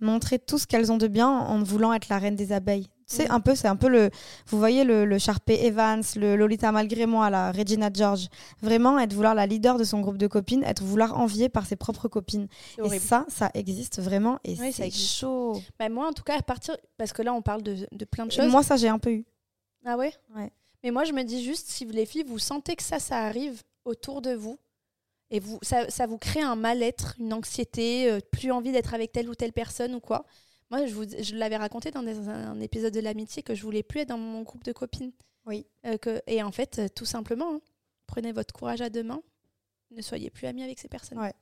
[0.00, 2.88] montrer tout ce qu'elles ont de bien en voulant être la reine des abeilles.
[3.08, 4.10] Tu sais, un peu, c'est un peu le.
[4.48, 8.28] Vous voyez le, le Sharpay Evans, le Lolita Malgré moi, la Regina George.
[8.60, 11.76] Vraiment, être vouloir la leader de son groupe de copines, être vouloir envier par ses
[11.76, 12.48] propres copines.
[12.84, 15.60] Et ça, ça existe vraiment et Oui, ça c'est chaud.
[15.78, 16.76] Bah, moi, en tout cas, à partir.
[16.98, 18.50] Parce que là, on parle de, de plein de Et choses.
[18.50, 19.24] Moi, ça, j'ai un peu eu.
[19.86, 20.12] Ah ouais?
[20.36, 20.52] Ouais.
[20.84, 23.20] Mais moi, je me dis juste, si vous, les filles, vous sentez que ça, ça
[23.20, 24.58] arrive autour de vous,
[25.30, 29.12] et vous, ça, ça vous crée un mal-être, une anxiété, euh, plus envie d'être avec
[29.12, 30.24] telle ou telle personne ou quoi.
[30.70, 33.82] Moi, je, vous, je l'avais raconté dans des- un épisode de l'amitié que je voulais
[33.82, 35.12] plus être dans mon groupe de copines.
[35.46, 35.66] Oui.
[35.86, 37.60] Euh, que, et en fait, euh, tout simplement, hein,
[38.06, 39.22] prenez votre courage à deux mains,
[39.90, 41.18] ne soyez plus amis avec ces personnes.
[41.18, 41.32] Ouais.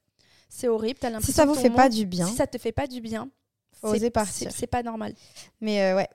[0.48, 2.86] C'est horrible, t'as Si ça vous fait pas du bien, Si ça te fait pas
[2.86, 3.28] du bien,
[3.72, 4.52] faut c'est- oser partir.
[4.52, 5.12] c'est pas normal.
[5.60, 6.08] Mais euh, ouais.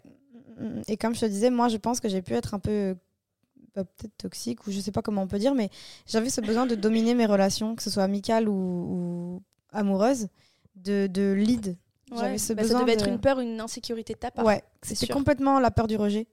[0.88, 2.95] Et comme je te disais, moi, je pense que j'ai pu être un peu
[3.76, 5.69] bah, peut-être toxique ou je sais pas comment on peut dire, mais
[6.06, 10.28] j'avais ce besoin de dominer mes relations, que ce soit amicales ou, ou amoureuses,
[10.76, 11.76] de, de lead.
[12.19, 14.45] J'avais ce bah, besoin ça devait de- être une peur, une insécurité de ta part.
[14.45, 16.28] Ouais, c'était complètement la peur du rejet.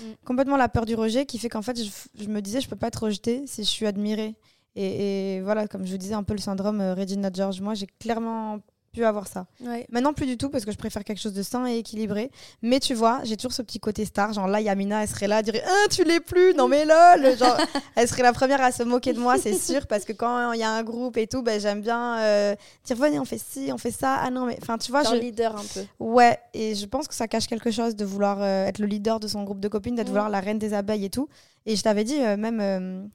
[0.00, 0.04] Mm.
[0.24, 1.90] Complètement la peur du rejet qui fait qu'en fait, je,
[2.22, 4.34] je me disais, je peux pas être rejetée si je suis admirée.
[4.76, 7.60] Et, et voilà, comme je vous disais, un peu le syndrome euh, Regina George.
[7.60, 8.58] Moi, j'ai clairement
[8.94, 9.46] pu avoir ça.
[9.60, 9.86] Ouais.
[9.90, 12.30] Maintenant, plus du tout, parce que je préfère quelque chose de sain et équilibré.
[12.62, 14.32] Mais tu vois, j'ai toujours ce petit côté star.
[14.32, 17.36] Genre là, Yamina, elle serait là, elle dirait Ah, tu l'es plus Non, mais lol
[17.38, 17.56] Genre,
[17.96, 20.60] Elle serait la première à se moquer de moi, c'est sûr, parce que quand il
[20.60, 22.54] y a un groupe et tout, ben, j'aime bien euh,
[22.84, 24.16] dire Venez, on fait ci, on fait ça.
[24.22, 25.84] Ah non, mais enfin, tu vois, Dans je, le leader un peu.
[25.98, 29.20] Ouais, et je pense que ça cache quelque chose de vouloir euh, être le leader
[29.20, 30.10] de son groupe de copines, d'être Mm.
[30.10, 31.28] vouloir la reine des abeilles et tout.
[31.66, 33.10] Et je t'avais dit, euh, même,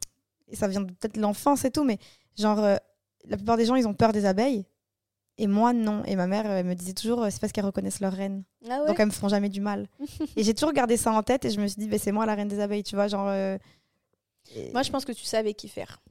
[0.52, 1.98] et ça vient peut-être de l'enfance et tout, mais
[2.38, 2.60] genre,
[3.28, 4.66] la plupart des gens, ils ont peur des abeilles.
[5.42, 6.04] Et moi, non.
[6.06, 8.44] Et ma mère, elle me disait toujours, euh, c'est parce qu'elles reconnaissent leur reine.
[8.70, 8.88] Ah ouais?
[8.88, 9.88] Donc elles me feront jamais du mal.
[10.36, 12.26] et j'ai toujours gardé ça en tête et je me suis dit, ben, c'est moi
[12.26, 13.08] la reine des abeilles, tu vois.
[13.08, 13.58] Genre, euh,
[14.56, 16.02] et Moi, je pense que tu savais qui faire.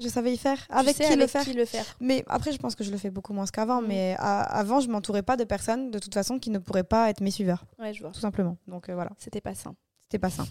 [0.00, 0.58] je savais y faire.
[0.70, 1.84] Avec qui le faire qui le faire.
[2.00, 3.82] Mais après, je pense que je le fais beaucoup moins qu'avant.
[3.82, 3.86] Mm.
[3.88, 7.10] Mais à- avant, je m'entourais pas de personnes, de toute façon, qui ne pourraient pas
[7.10, 8.10] être mes suiveurs, Ouais, je vois.
[8.12, 8.56] tout simplement.
[8.66, 9.10] Donc euh, voilà.
[9.18, 9.74] C'était pas sain.
[10.04, 10.44] C'était pas ça.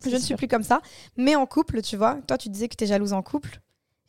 [0.00, 0.80] C'est je ne suis plus comme ça.
[1.16, 3.60] Mais en couple, tu vois, toi, tu disais que tu es jalouse en couple.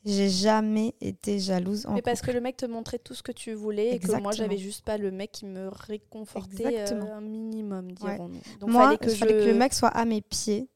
[0.05, 2.31] J'ai jamais été jalouse en Mais parce couple.
[2.31, 4.31] que le mec te montrait tout ce que tu voulais et que moi, Exactement.
[4.31, 7.07] j'avais juste pas le mec qui me réconfortait Exactement.
[7.07, 8.41] euh, un minimum, dirons-nous.
[8.59, 9.45] Donc, Moi, fallait il que fallait je...
[9.45, 10.67] que le mec soit à mes pieds.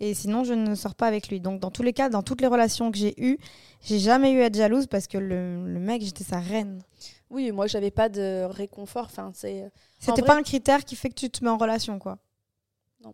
[0.00, 1.40] Et sinon, je ne sors pas avec lui.
[1.40, 3.36] Donc, dans tous les cas, dans toutes les relations que j'ai eues,
[3.82, 6.80] j'ai jamais eu à être jalouse parce que le, le mec, j'étais sa reine.
[7.30, 9.06] Oui, moi, j'avais pas de réconfort.
[9.06, 9.68] Enfin, c'est...
[9.98, 12.18] C'était vrai- pas un critère qui fait que tu te mets en relation, quoi.
[13.02, 13.12] Non.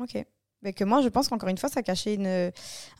[0.00, 0.24] Ok.
[0.62, 2.50] Mais que moi, je pense qu'encore une fois, ça cachait une euh,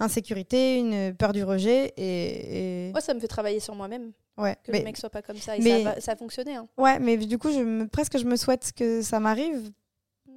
[0.01, 1.92] insécurité, une peur du rejet.
[1.96, 4.12] Et, et- Moi, ça me fait travailler sur moi-même.
[4.37, 4.57] ouais.
[4.64, 5.57] Que mais, le mec soit pas comme ça.
[5.57, 6.57] Et mais- ça, ça a fonctionné.
[6.57, 6.66] Hein.
[6.77, 9.70] ouais, mais du coup, je me, presque, je me souhaite que ça m'arrive.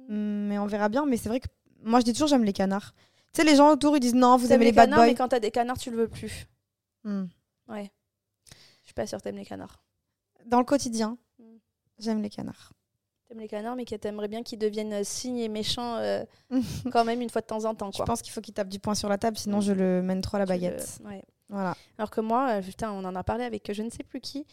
[0.08, 1.04] Mais on verra bien.
[1.04, 1.48] Mais c'est vrai que
[1.82, 2.94] moi, je dis toujours, j'aime les canards.
[3.32, 5.06] Tu sais, les gens autour, ils disent non, vous aimez les, bad canards, boys.
[5.08, 6.46] mais quand t'as des canards, tu le veux plus.
[7.02, 7.24] Hmm.
[7.68, 7.90] Ouais.
[8.82, 9.82] Je suis pas sûre que t'aimes les canards.
[10.46, 11.44] Dans le quotidien, Mm.
[11.98, 12.72] j'aime les canards.
[13.28, 16.24] T'aimes les canards, mais que t'aimerais bien qu'ils deviennent euh, signes et méchants euh,
[16.92, 17.90] quand même une fois de temps en temps.
[17.92, 18.04] Je Quoi.
[18.06, 20.36] pense qu'il faut qu'il tape du poing sur la table, sinon je le mène trop
[20.36, 20.98] à la le- baguette.
[21.04, 21.22] ouais.
[21.48, 21.76] Voilà.
[21.98, 24.46] Alors que moi, euh, putain, on en a parlé avec je ne sais plus qui.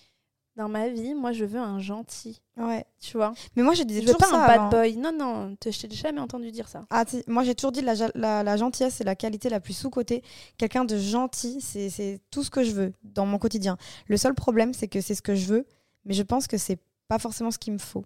[0.56, 2.40] Dans ma vie, moi, je veux un gentil.
[2.58, 2.86] Ouais.
[3.02, 3.34] Tu vois?
[3.56, 4.70] Mais moi, je disais Je veux toujours pas ça un bad avant.
[4.70, 4.98] boy.
[4.98, 6.82] Non, non, je t'ai jamais entendu dire ça.
[6.92, 10.22] Ah, moi j'ai toujours dit la, la, la gentillesse c'est la qualité la plus sous-cotée.
[10.60, 13.78] Quelqu'un de gentil, c'est c'est tout ce que je veux dans mon quotidien.
[14.08, 15.66] Le seul problème, c'est que c'est ce que je veux,
[16.06, 18.06] mais je pense que c'est pas forcément ce qu'il me faut.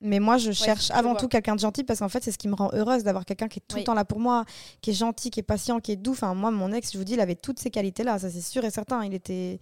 [0.00, 2.48] Mais moi, je cherche avant tout quelqu'un de gentil parce qu'en fait, c'est ce qui
[2.48, 3.80] me rend heureuse d'avoir quelqu'un qui est tout Oui.
[3.82, 4.44] le temps là pour moi,
[4.82, 6.12] qui est gentil, qui est patient, qui est doux.
[6.12, 8.64] Enfin, moi, mon ex, je vous dis, il avait toutes ces qualités-là, ça c'est sûr
[8.64, 9.04] et certain.
[9.04, 9.58] Il était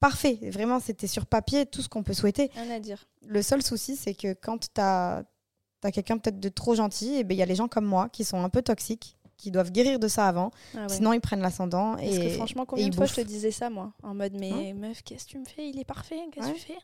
[0.00, 0.38] parfait.
[0.50, 2.50] Vraiment, c'était sur papier tout ce qu'on peut souhaiter.
[2.54, 3.06] Rien à dire.
[3.26, 5.22] Le seul souci, c'est que quand tu as,
[5.92, 8.24] quelqu'un peut-être de trop gentil, et ben, il y a les gens comme moi qui
[8.24, 10.50] sont un peu toxiques, qui doivent guérir de ça avant.
[10.76, 10.88] Ah ouais.
[10.88, 11.96] Sinon, ils prennent l'ascendant.
[11.96, 13.24] Parce Et que franchement, combien de fois je bouffent.
[13.24, 15.68] te disais ça, moi En mode, mais meuf, qu'est-ce que tu me fais?
[15.68, 16.58] Il est parfait, qu'est-ce que Ouais.
[16.58, 16.78] tu fais?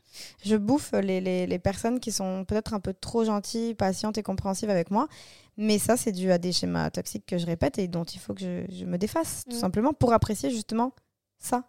[0.44, 4.22] Je bouffe les, les- les personnes qui sont peut-être un peu trop gentilles, patientes et
[4.22, 5.06] compréhensives avec moi.
[5.58, 8.34] Mais ça, c'est dû à des schémas toxiques que je répète et dont il faut
[8.34, 9.60] que je, je me défasse, tout Mm.
[9.60, 10.92] simplement, pour apprécier justement
[11.38, 11.64] ça.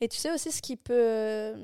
[0.00, 1.54] Et tu sais aussi ce qui peut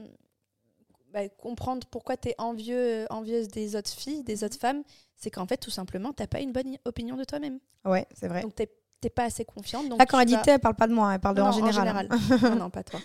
[1.14, 4.24] bah, comprendre pourquoi tu es envieux, envieuse des autres filles, Mhm.
[4.24, 4.82] des autres femmes,
[5.16, 7.60] c'est qu'en fait, tout simplement, t'as pas une bonne opinion de toi-même.
[7.84, 8.42] Ouais, c'est vrai.
[8.42, 9.88] Donc, t'es pas assez confiante.
[9.88, 11.52] Donc Là, quand elle dit vas- elle parle pas de moi, elle parle de en
[11.52, 12.08] général.
[12.10, 12.18] hein.
[12.42, 13.00] non, non, pas toi.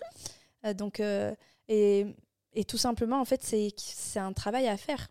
[0.65, 1.33] Euh, donc, euh,
[1.67, 2.05] et,
[2.53, 5.09] et tout simplement, en fait, c'est c'est un travail à faire.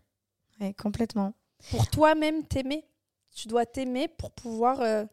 [0.59, 1.33] Ouais, complètement.
[1.71, 2.85] Pour toi-même t'aimer,
[3.33, 5.05] tu dois t'aimer pour pouvoir euh,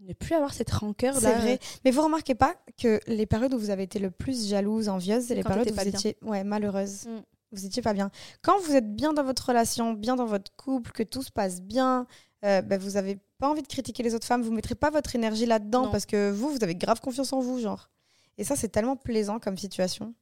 [0.00, 1.14] ne plus avoir cette rancœur.
[1.14, 1.54] C'est là, vrai.
[1.54, 4.88] euh, Mais vous remarquez pas que les périodes où vous avez été le plus jalouse,
[4.88, 7.06] envieuse, c'est les périodes où vous étiez ouais, malheureuse.
[7.06, 7.20] Mm.
[7.52, 8.10] Vous étiez pas bien.
[8.42, 11.60] Quand vous êtes bien dans votre relation, bien dans votre couple, que tout se passe
[11.60, 12.06] bien,
[12.44, 15.14] euh, ben, vous avez pas envie de critiquer les autres femmes, vous mettrez pas votre
[15.16, 17.90] énergie là-dedans parce que vous, vous avez grave confiance en vous, genre.
[18.38, 20.14] Et ça, c'est tellement plaisant comme situation.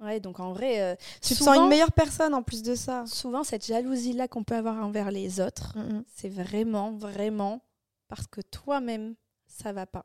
[0.00, 2.74] Ouais, donc en vrai, euh, Tu te souvent, sens une meilleure personne en plus de
[2.76, 3.04] ça.
[3.06, 6.04] souvent cette jalousie-là qu'on peut avoir envers les autres, Mm, mm.
[6.14, 7.60] c'est vraiment, vraiment
[8.08, 9.14] parce que toi-même,
[9.46, 10.04] ça va pas.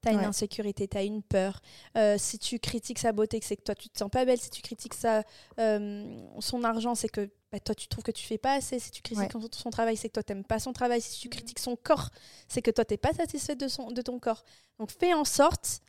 [0.00, 0.24] T'as une Ouais.
[0.26, 1.60] insécurité, t'as une peur.
[1.96, 4.38] Euh, si tu critiques sa beauté, c'est que toi, tu te sens pas belle.
[4.40, 5.24] Si tu critiques sa,
[5.58, 8.78] euh, son argent, c'est que bah, toi, tu trouves que tu fais pas assez.
[8.78, 11.00] Si tu critiques son, son travail, c'est que toi, t'aimes pas son travail.
[11.00, 12.10] Si tu critiques son corps,
[12.46, 14.44] c'est que toi, t'es pas satisfaite de, son, de ton corps.
[14.78, 15.80] Donc, fais en sorte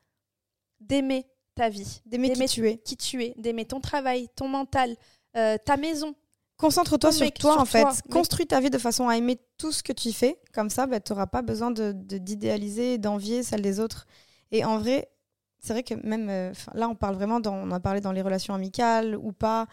[0.79, 2.77] d'aimer ta vie, D'aimer qui d'aimer tu es.
[2.79, 4.95] qui tu es, d'aimer ton travail, ton mental,
[5.35, 6.15] euh, ta maison.
[6.59, 7.81] Concentre-toi sur toi, sur en fait.
[7.81, 7.93] toi.
[8.11, 10.37] Construis ta vie de façon à aimer tout ce que tu fais.
[10.53, 14.05] Comme ça, tu n'auras pas besoin de de- d'idéaliser, d'envier celle des autres.
[14.51, 15.09] Et en vrai,
[15.59, 18.21] c'est vrai que même euh, là, on parle vraiment, dans, on a parlé dans les
[18.21, 19.67] relations amicales ou pas,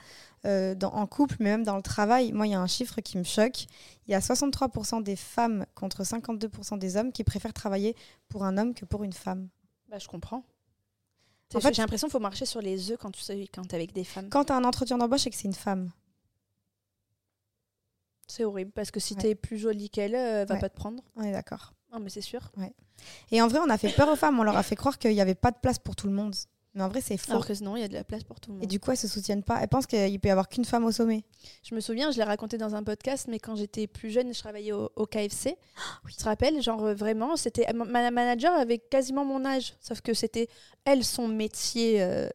[0.44, 2.33] euh, dans, en couple, mais même dans le travail.
[2.33, 3.64] Moi, il y a un chiffre qui me choque.
[4.07, 7.96] Il y a 63% des femmes contre 52% des hommes qui préfèrent travailler
[8.29, 9.49] pour un homme que pour une femme.
[9.88, 10.44] Bah, je comprends.
[11.55, 13.77] En fait- j'ai l'impression qu'il faut marcher sur les œufs quand tu sais, quand t'es
[13.77, 14.29] avec des femmes.
[14.29, 15.90] Quand tu as un entretien d'embauche et que c'est une femme.
[18.26, 19.20] C'est horrible parce que si Ouais.
[19.22, 20.60] t'es plus jolie qu'elle, euh, elle va Ouais.
[20.60, 21.02] pas te prendre.
[21.16, 21.72] On est d'accord.
[21.92, 22.50] Non, mais c'est sûr.
[23.30, 24.38] Et en vrai, on a fait peur aux femmes.
[24.40, 26.34] On leur a fait croire qu'il n'y avait pas de place pour tout le monde.
[26.74, 27.30] Mais en vrai, c'est faux.
[27.32, 28.64] Alors que sinon, il y a de la place pour tout le monde.
[28.64, 29.60] Et du coup, elles se soutiennent pas.
[29.62, 31.24] Elles pensent qu'il peut y avoir qu'une femme au sommet.
[31.62, 34.38] Je me souviens, je l'ai raconté dans un podcast, mais quand j'étais plus jeune, je
[34.38, 35.56] travaillais au, au KFC.
[36.06, 40.02] Tu te rappelles, genre euh, vraiment, c'était ma ma manager avait quasiment mon âge, sauf
[40.02, 40.48] que c'était
[40.84, 42.28] elle son métier, euh,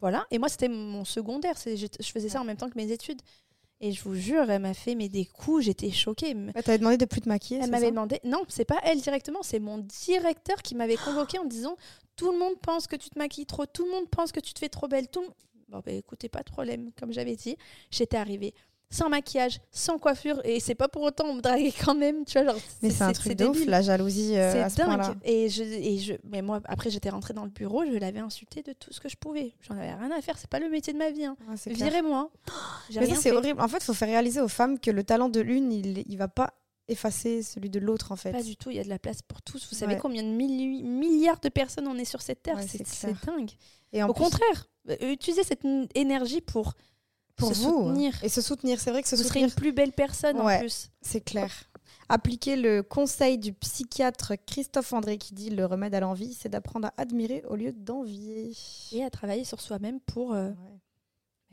[0.00, 0.26] voilà.
[0.30, 1.56] Et moi, c'était mon secondaire.
[1.66, 3.20] je faisais ça en même temps que mes études.
[3.82, 6.36] Et je vous jure, elle m'a fait mais des coups, j'étais choquée.
[6.54, 7.60] Elle t'avait demandé de plus te maquiller.
[7.62, 11.46] Elle m'avait demandé, non, c'est pas elle directement, c'est mon directeur qui m'avait convoqué en
[11.46, 11.76] disant
[12.16, 14.52] tout le monde pense que tu te maquilles trop, tout le monde pense que tu
[14.52, 15.24] te fais trop belle, tout.
[15.68, 17.56] Bon, bah écoutez, pas de problème, comme j'avais dit,
[17.90, 18.52] j'étais arrivée
[18.90, 22.32] sans maquillage, sans coiffure, et c'est pas pour autant on me draguait quand même, tu
[22.40, 22.60] vois, genre.
[22.82, 25.16] Mais c'est un truc de ouf, la jalousie euh, ce C'est dingue.
[25.24, 28.62] Et je, et je, mais moi, après, j'étais rentrée dans le bureau, je l'avais insulté
[28.62, 29.54] de tout ce que je pouvais.
[29.60, 31.24] J'en avais rien à faire, c'est pas le métier de ma vie.
[31.24, 31.36] Hein.
[31.48, 31.54] Ouais.
[31.72, 32.30] Virez-moi.
[32.96, 33.60] Mais ça, c'est horrible.
[33.60, 36.16] En fait, il faut faire réaliser aux femmes que le talent de l'une, il, il
[36.18, 36.54] va pas
[36.88, 38.32] effacer celui de l'autre, en fait.
[38.32, 39.68] Pas du tout, il y a de la place pour tous.
[39.70, 40.00] Vous savez Ouais.
[40.00, 42.56] combien de milli- milliards de personnes on est sur cette terre?
[42.56, 43.50] Ouais, C'est dingue.
[43.92, 45.62] Et en Au plus, contraire, euh, utilisez cette
[45.94, 46.74] énergie pour,
[47.40, 47.88] pour se vous.
[47.88, 48.22] soutenir.
[48.22, 48.80] Et se soutenir.
[48.80, 50.56] C'est vrai que se Vous serez soutenir, une plus belle personne Ouais.
[50.56, 50.90] en plus.
[51.02, 51.50] c'est clair.
[52.08, 56.88] Appliquer le conseil du psychiatre Christophe André qui dit le remède à l'envie, c'est d'apprendre
[56.88, 58.52] à admirer au lieu d'envier.
[58.92, 60.54] Et à travailler sur soi-même pour, euh, Ouais.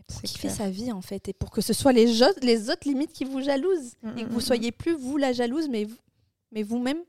[0.08, 0.56] pour kiffer clair.
[0.56, 1.28] sa vie en fait.
[1.30, 3.94] Et pour que ce soit les, autres limites qui vous jalousent.
[4.02, 5.96] Mm, et que mm, vous mm, soyez plus vous la jalouse, mais, vous-
[6.52, 7.00] mais vous-même.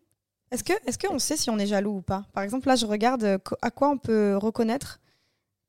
[0.51, 2.25] Est-ce que est-ce qu'on sait si on est jaloux ou pas?
[2.35, 4.99] Par exemple, là, je regarde euh, à quoi on peut reconnaître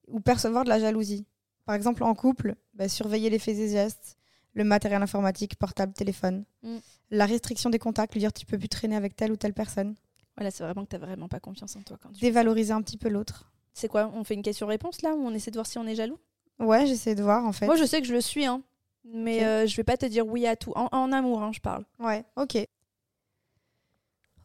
[0.08, 1.26] ou percevoir de la jalousie.
[1.70, 4.18] Par exemple, en couple, bah, surveiller les faits et gestes,
[4.56, 6.78] le matériel informatique, portable, téléphone, Mm.
[7.12, 9.94] la restriction des contacts, lui dire tu peux plus traîner avec telle ou telle personne,
[10.36, 12.00] Voilà, c'est vraiment que tu vraiment pas confiance en toi.
[12.02, 12.22] Quand tu...
[12.22, 13.52] dévaloriser un petit peu l'autre.
[13.72, 15.94] C'est quoi On fait une question-réponse là où on essaie de voir si on est
[15.94, 16.18] jaloux?
[16.58, 17.68] Ouais, j'essaie de voir en fait.
[17.68, 18.64] Moi, je sais que je le suis, hein.
[19.06, 19.44] Mais Ok.
[19.44, 20.74] euh, je vais pas te dire oui à tout.
[20.76, 21.86] En, en amour, hein, je parle.
[22.00, 22.58] Ouais, ok.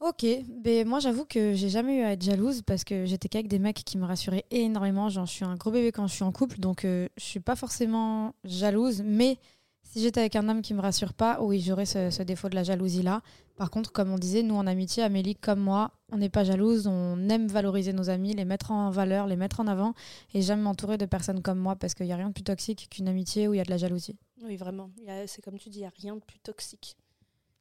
[0.00, 3.48] Ok, ben moi j'avoue que j'ai jamais eu à être jalouse parce que j'étais qu'avec
[3.48, 5.08] des mecs qui me rassuraient énormément.
[5.08, 7.40] Genre, je suis un gros bébé quand je suis en couple, donc euh, je suis
[7.40, 9.02] pas forcément jalouse.
[9.04, 9.38] Mais
[9.82, 12.54] si j'étais avec un homme qui me rassure pas, oui, j'aurais ce, ce défaut de
[12.54, 13.22] la jalousie là.
[13.56, 16.88] Par contre, comme on disait, nous en amitié, Amélie comme moi, on n'est pas jalouse,
[16.88, 19.94] on aime valoriser nos amis, les mettre en valeur, les mettre en avant,
[20.34, 22.88] et j'aime m'entourer de personnes comme moi parce qu'il y a rien de plus toxique
[22.90, 24.16] qu'une amitié où il y a de la jalousie.
[24.42, 24.90] Oui, vraiment.
[25.26, 26.96] C'est comme tu dis, il n'y a rien de plus toxique.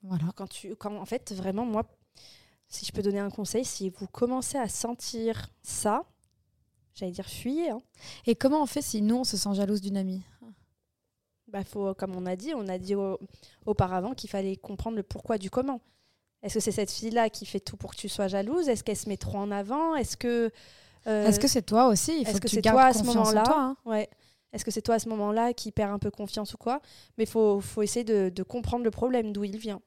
[0.02, 0.26] Voilà.
[0.36, 1.84] Quand tu, quand, en fait, vraiment, moi,
[2.74, 6.04] si je peux donner un conseil, si vous commencez à sentir ça,
[6.96, 7.70] j'allais dire fuyez.
[7.70, 7.82] Hein.
[8.26, 10.24] Et comment on fait si nous on se sent jalouse d'une amie?
[11.48, 13.20] Bah, faut, comme on a dit, on a dit au-
[13.66, 15.82] auparavant qu'il fallait comprendre le pourquoi du comment.
[16.42, 18.68] Est-ce que c'est cette fille-là qui fait tout pour que tu sois jalouse?
[18.70, 19.96] Est-ce qu'elle se met trop en avant?
[19.96, 20.52] Est-ce que
[21.08, 22.20] euh, Est-ce que c'est toi aussi?
[22.20, 23.44] Il faut est-ce que, que tu c'est gardes toi à ce moment-là?
[23.44, 23.60] toi.
[23.62, 23.78] hein.
[23.86, 24.10] Ouais.
[24.52, 26.82] Est-ce que c'est toi à ce moment-là qui perd un peu confiance ou quoi?
[27.18, 29.82] Mais il faut, faut essayer de, de comprendre le problème, d'où il vient.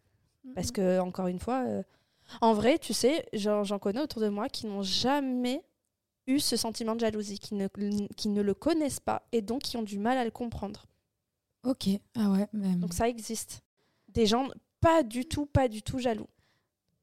[0.55, 1.83] Parce que, encore une fois, euh,
[2.41, 5.63] en vrai, tu sais, j'en connais autour de moi qui n'ont jamais
[6.27, 7.69] eu ce sentiment de jalousie, qui ne,
[8.17, 10.87] qui ne le connaissent pas et donc qui ont du mal à le comprendre.
[11.65, 11.89] Ok.
[12.17, 12.47] Ah ouais.
[12.53, 13.63] mais- Donc ça existe.
[14.09, 14.49] Des gens
[14.81, 16.29] pas du tout, pas du tout jaloux.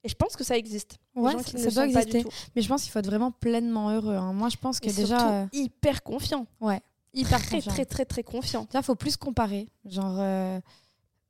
[0.06, 0.98] Et je pense que ça existe.
[1.16, 2.26] Ouais, gens ça, qui ça ne doit exister.
[2.56, 4.16] Mais je pense qu'il faut être vraiment pleinement heureux.
[4.16, 4.34] hein.
[4.34, 6.46] Moi, je pense que Et déjà, surtout, euh, hyper confiant.
[6.60, 6.82] ouais,
[7.14, 7.72] hyper Très, confiant.
[7.72, 8.64] très, très, très confiant.
[8.66, 9.70] Déjà, faut plus comparer.
[9.86, 10.60] Genre, euh,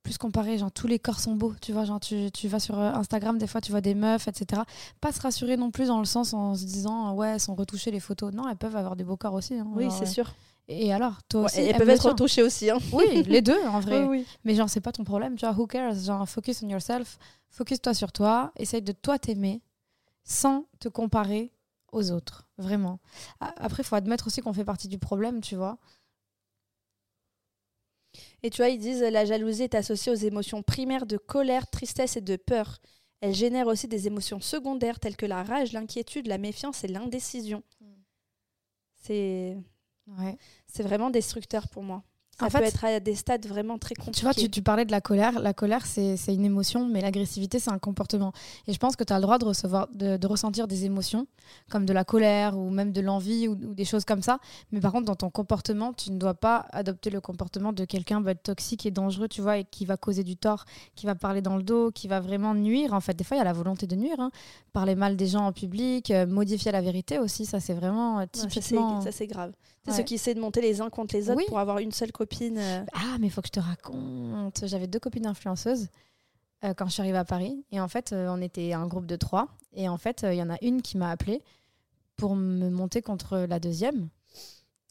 [0.04, 0.58] plus comparer.
[0.58, 1.54] Genre, tous les corps sont beaux.
[1.62, 4.28] Tu vois, genre, tu, tu vas sur euh, Instagram, des fois, tu vois des meufs,
[4.28, 4.62] etc.
[5.02, 7.90] Pas se rassurer non plus dans le sens en se disant, ouais, elles sont retouchées
[7.92, 8.34] les photos.
[8.34, 9.56] Non, elles peuvent avoir des beaux corps aussi.
[9.56, 9.68] hein.
[9.74, 10.32] Oui, c'est sûr.
[10.68, 11.60] Et alors, toi Ouais, aussi.
[11.60, 12.70] elles aime peuvent être retouchées aussi.
[12.70, 12.78] Hein.
[12.94, 14.04] Oui, les deux, en vrai.
[14.08, 14.26] Oui, oui.
[14.46, 15.56] Mais genre, c'est pas ton problème, tu vois.
[15.56, 17.18] Who cares Genre, focus on yourself.
[17.50, 18.52] Focus-toi sur toi.
[18.58, 19.62] Essaye de toi t'aimer
[20.24, 21.52] sans te comparer
[21.92, 22.48] aux autres.
[22.58, 23.00] Vraiment.
[23.40, 25.78] Après, il faut admettre aussi qu'on fait partie du problème, tu vois.
[28.44, 32.18] Et tu vois, ils disent la jalousie est associée aux émotions primaires de colère, tristesse
[32.18, 32.80] et de peur.
[33.22, 37.64] Elle génère aussi des émotions secondaires telles que la rage, l'inquiétude, la méfiance et l'indécision.
[38.96, 39.58] C'est
[40.08, 40.38] Ouais.
[40.68, 42.04] c'est vraiment destructeur pour moi.
[42.40, 44.18] Ça En peut fait- être à des stades vraiment très compliqués.
[44.20, 45.40] Tu vois, tu, tu parlais de la colère.
[45.40, 48.34] La colère, c'est une émotion, mais l'agressivité, c'est un comportement.
[48.68, 51.28] Et je pense que tu as le droit de, recevoir, de, de ressentir des émotions,
[51.70, 54.40] comme de la colère ou même de l'envie ou, ou des choses comme ça.
[54.72, 58.20] Mais par contre, dans ton comportement, tu ne dois pas adopter le comportement de quelqu'un
[58.20, 60.66] bah, toxique et dangereux, tu vois, et qui va causer du tort,
[60.96, 62.94] qui va parler dans le dos, qui va vraiment nuire.
[62.94, 64.20] En fait, des fois, il y a la volonté de nuire.
[64.20, 64.32] hein.
[64.74, 68.22] Parler mal des gens en public, euh, modifier la vérité aussi, ça, c'est vraiment euh,
[68.22, 69.02] Ouais, typiquement...
[69.02, 69.52] ça, c'est grave.
[69.86, 69.98] C'est Ouais.
[69.98, 71.46] ceux qui essaient de monter les uns contre les autres Oui.
[71.48, 72.58] pour avoir une seule copine.
[72.58, 72.84] euh.
[72.94, 74.64] Ah, mais il faut que je te raconte.
[74.66, 75.90] J'avais deux copines influenceuses
[76.64, 77.66] euh, quand je suis arrivée à Paris.
[77.72, 79.50] Et en fait, euh, on était un groupe de trois.
[79.74, 81.42] Et en fait, euh, il y en a une qui m'a appelée
[82.16, 84.08] pour me monter contre la deuxième.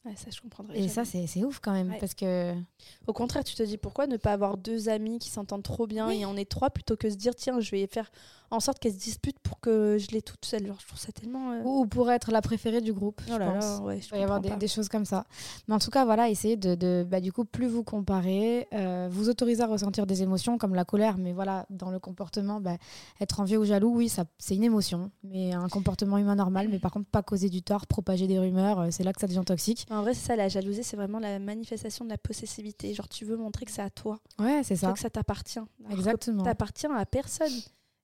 [0.05, 0.75] Ouais, ça, je comprendrais.
[0.75, 0.89] Et jamais.
[0.93, 1.89] ça, c'est c'est ouf quand même.
[1.91, 1.97] Ouais.
[1.97, 2.53] Parce que.
[3.07, 6.09] Au contraire, tu te dis pourquoi ne pas avoir deux amis qui s'entendent trop bien
[6.09, 6.21] Oui.
[6.21, 8.11] et on est trois plutôt que se dire tiens, je vais faire
[8.53, 10.65] en sorte qu'elles se disputent pour que je les toute seule.
[10.67, 11.51] Genre, je trouve ça tellement.
[11.51, 13.21] euh, Ou pour être la préférée du groupe.
[13.27, 13.63] Oh je pense.
[13.63, 15.25] là, ouais, je Il va y avoir des, choses comme ça.
[15.67, 19.07] Mais en tout cas, voilà, essayez de, de- bah, du coup, plus vous comparez, euh,
[19.11, 22.77] vous autorisez à ressentir des émotions comme la colère, mais voilà, dans le comportement, bah,
[23.19, 26.79] être envieux ou jaloux, oui, ça, c'est une émotion, mais un comportement humain normal, mais
[26.79, 29.43] par contre, pas causer du tort, propager des rumeurs, euh, c'est là que ça devient
[29.45, 29.85] toxique.
[29.89, 32.93] En vrai, c'est ça, la jalousie, c'est vraiment la manifestation de la possessivité.
[32.93, 34.91] Genre, tu veux montrer que c'est à toi, Ouais, c'est ça.
[34.93, 35.59] que ça t'appartient.
[35.89, 36.43] Exactement.
[36.43, 37.51] t'appartient à personne.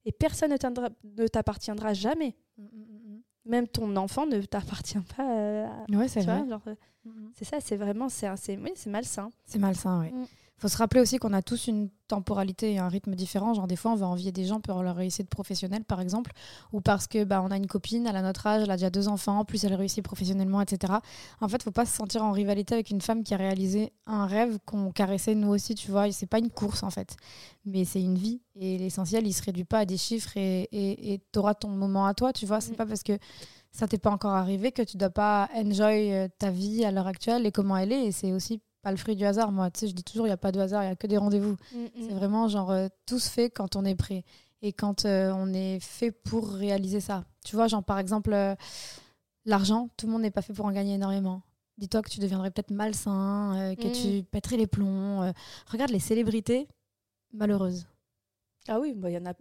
[0.05, 2.35] Et personne ne t'appartiendra jamais.
[2.57, 5.29] Mm, mm, Même ton enfant ne t'appartient pas.
[5.37, 5.95] euh, à- mm.
[5.95, 6.41] Ouais, c'est vrai.
[6.67, 6.75] euh,
[7.33, 9.29] c'est ça, c'est vraiment, c'est oui, c'est malsain.
[9.45, 10.11] C'est malsain, oui.
[10.59, 13.53] Faut se rappeler aussi qu'on a tous une temporalité et un rythme différent.
[13.53, 16.31] Genre, des fois, on va envier des gens pour leur réussite professionnelle, par exemple,
[16.73, 18.89] ou parce que bah, on a une copine, elle a notre âge, elle a déjà
[18.89, 20.93] deux enfants, plus elle réussit professionnellement, etc.
[21.39, 24.25] En fait, faut pas se sentir en rivalité avec une femme qui a réalisé un
[24.25, 26.11] rêve qu'on caressait nous aussi, tu vois.
[26.11, 27.15] C'est pas une course, en fait,
[27.65, 28.41] mais c'est une vie.
[28.55, 32.33] Et l'essentiel, il se réduit pas à des chiffres et t'auras ton moment à toi,
[32.33, 32.59] tu vois.
[32.59, 32.75] C'est Mm.
[32.75, 33.17] pas parce que
[33.71, 37.07] ça t'est pas encore arrivé que tu dois pas enjoy euh, ta vie à l'heure
[37.07, 38.05] actuelle et comment elle est.
[38.07, 39.51] Et c'est aussi pas le fruit du hasard.
[39.51, 40.95] Moi, tu sais, je dis toujours, il n'y a pas de hasard, il y a
[40.95, 41.55] que des rendez-vous.
[41.95, 44.23] C'est vraiment genre euh, tout se fait quand on est prêt
[44.61, 47.23] et quand euh, on est fait pour réaliser ça.
[47.45, 48.55] Tu vois, genre par exemple, euh,
[49.45, 51.41] l'argent, tout le monde n'est pas fait pour en gagner énormément.
[51.77, 53.91] Dis-toi que tu deviendrais peut-être malsain, que Mm.
[54.19, 55.31] tu pèterais les plombs.
[55.67, 56.67] Regarde les célébrités
[57.33, 57.87] malheureuses.
[58.67, 59.33] Ah oui, bah, il y en a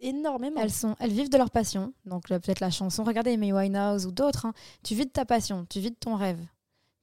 [0.00, 0.60] énormément.
[0.60, 3.04] Elles, sont, elles vivent de leur passion, donc peut-être la chanson.
[3.04, 4.46] Regardez Amy Winehouse ou d'autres.
[4.46, 4.52] hein.
[4.82, 6.40] Tu vis de ta passion, tu vis de ton rêve.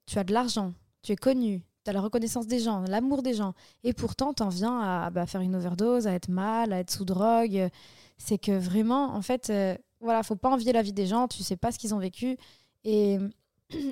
[0.06, 0.74] Tu as de l'argent,
[1.04, 3.54] tu es connu, tu as la reconnaissance des gens, l'amour des gens.
[3.84, 6.92] Et pourtant, tu en viens à bah, faire une overdose, à être mal, à être
[6.92, 7.70] sous drogue.
[8.18, 11.42] C'est que vraiment, en fait, euh, voilà, faut pas envier la vie des gens, tu
[11.44, 12.38] sais pas ce qu'ils ont vécu.
[12.84, 13.18] Et,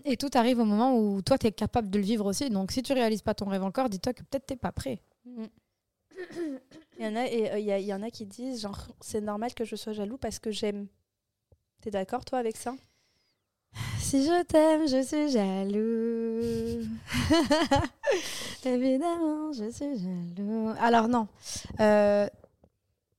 [0.06, 2.49] et tout arrive au moment où toi, tu es capable de le vivre aussi.
[2.49, 5.02] Donc si tu réalises pas ton rêve encore, dis-toi que peut-être t'es pas prêt.
[5.25, 5.45] Mm.
[6.99, 9.21] Il y en a et euh, y, a- y en a qui disent genre c'est
[9.21, 10.88] normal que je sois jaloux parce que j'aime.
[11.82, 12.75] T'es d'accord toi avec ça?
[14.10, 16.84] Si je t'aime, je suis jaloux.
[18.65, 20.74] Évidemment, je suis jaloux.
[20.82, 21.28] Alors non.
[21.80, 22.28] Euh,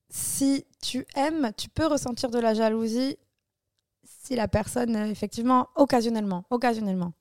[0.09, 3.17] si tu aimes, tu peux ressentir de la jalousie
[4.03, 7.13] si la personne, euh, effectivement, occasionnellement, occasionnellement,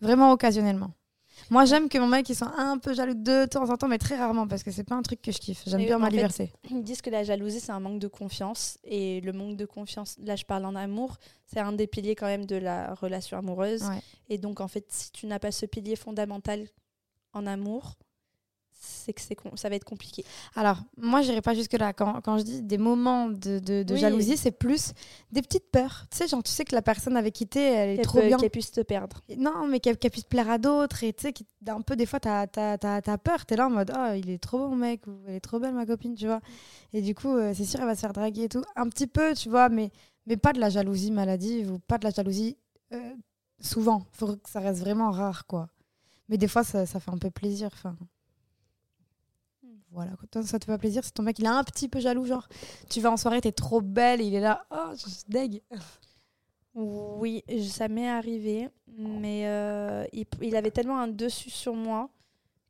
[0.00, 0.90] vraiment occasionnellement.
[1.50, 3.98] Moi, j'aime que mon mec il soit un peu jaloux de temps en temps, mais
[3.98, 5.62] très rarement parce que c'est pas un truc que je kiffe.
[5.66, 6.52] J'aime bien en ma fait.
[6.70, 10.16] Ils disent que la jalousie c'est un manque de confiance et le manque de confiance,
[10.22, 11.16] là je parle en amour,
[11.46, 13.82] c'est un des piliers quand même de la relation amoureuse.
[13.82, 14.00] Ouais.
[14.28, 16.66] Et donc en fait si tu n'as pas ce pilier fondamental
[17.32, 17.94] en amour,
[18.80, 20.24] c'est que c'est ça va être compliqué.
[20.56, 21.92] Alors, moi, j'irai pas jusque-là.
[21.92, 24.00] Quand, quand je dis des moments de, de- de Oui.
[24.00, 24.92] jalousie, c'est plus
[25.32, 26.06] des petites peurs.
[26.10, 28.20] Tu sais, genre, tu sais que la personne avec qui t'es, elle est Qu'elle trop
[28.20, 28.36] peut- bien.
[28.38, 29.20] qu'elle puisse te perdre.
[29.38, 31.02] Non, mais qu'elle qu'elle puisse plaire à d'autres.
[31.04, 31.34] Et tu sais,
[31.68, 33.46] un peu, des fois, t'as as, peur.
[33.46, 35.58] T'es là en mode, oh, il est trop beau, mon mec, ou elle est trop
[35.58, 36.40] belle, ma copine, tu vois.
[36.92, 38.62] Et du coup, euh, c'est sûr, elle va se faire draguer et tout.
[38.76, 39.90] Un petit peu, tu vois, mais,
[40.26, 42.56] mais pas de la jalousie maladive ou pas de la jalousie
[42.92, 43.14] euh,
[43.60, 44.06] souvent.
[44.12, 45.68] Faut que ça reste vraiment rare, quoi.
[46.28, 47.68] Mais des fois, ça, ça fait un peu plaisir.
[47.72, 47.96] Enfin.
[49.94, 51.88] Voilà, quand toi, ça te fait pas plaisir, c'est ton mec, il est un petit
[51.88, 52.48] peu jaloux, genre,
[52.90, 55.62] tu vas en soirée, t'es trop belle, et il est là, oh, je suis deg.
[56.74, 62.10] Oui, ça m'est arrivé, mais euh, il, il avait tellement un dessus sur moi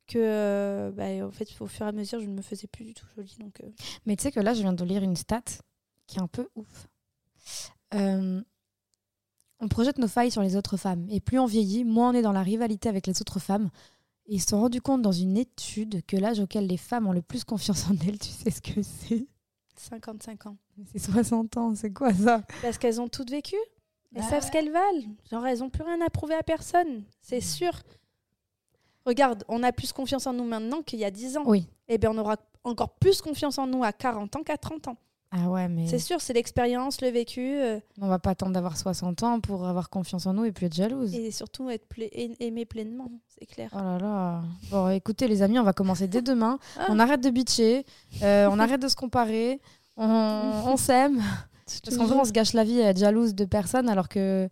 [0.07, 2.85] que euh, bah, en fait au fur et à mesure je ne me faisais plus
[2.85, 3.69] du tout jolie donc euh,
[4.05, 5.41] Mais tu sais que là, je viens de lire une stat
[6.07, 6.87] qui est un peu ouf.
[7.93, 8.41] Euh,
[9.59, 11.07] on projette nos failles sur les autres femmes.
[11.09, 13.69] Et plus on vieillit, moins on est dans la rivalité avec les autres femmes.
[14.27, 17.11] Et ils se sont rendus compte dans une étude que l'âge auquel les femmes ont
[17.13, 19.27] le plus confiance en elles, tu sais ce que c'est?
[19.77, 20.57] 55 ans.
[20.91, 22.41] C'est 60 ans, c'est quoi ça?
[22.61, 23.55] Parce qu'elles ont toutes vécu.
[24.15, 25.03] Elles Bah savent ce qu'elles valent.
[25.29, 27.03] Genre elles ont plus rien à prouver à personne.
[27.21, 27.71] C'est sûr.
[29.05, 31.43] Regarde on a plus confiance en nous maintenant qu'il y a 10 ans.
[31.45, 31.67] Oui.
[31.87, 34.97] et bien on aura encore plus confiance en nous à 40 ans qu'à 30 ans
[35.31, 38.77] Ah ouais, mais c'est sûr c'est l'expérience le vécu euh, on va pas attendre d'avoir
[38.77, 41.13] 60 ans pour avoir confiance en nous et plus être jalouse.
[41.13, 44.43] et surtout être pla- aimer pleinement c'est clair Oh là là.
[44.71, 46.57] Bon, écoutez, les amis, on va commencer dès demain.
[46.79, 46.85] Ah.
[46.89, 47.85] On arrête de bitcher,
[48.21, 49.59] euh, on arrête de se comparer,
[49.97, 50.03] on,
[50.67, 51.21] on s'aime.
[51.83, 54.47] Parce qu'en vrai, on se gâche la vie à être jalouse de personne alors que.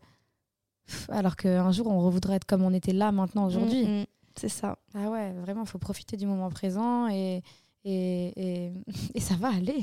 [1.10, 3.86] Alors qu'un jour, on voudrait être comme on était là maintenant aujourd'hui.
[3.86, 4.06] Mm, mm,
[4.36, 7.42] c'est ça Ah ouais, vraiment, il faut profiter du moment présent et,
[7.86, 8.34] et,
[8.66, 8.74] et,
[9.16, 9.82] et ça va aller.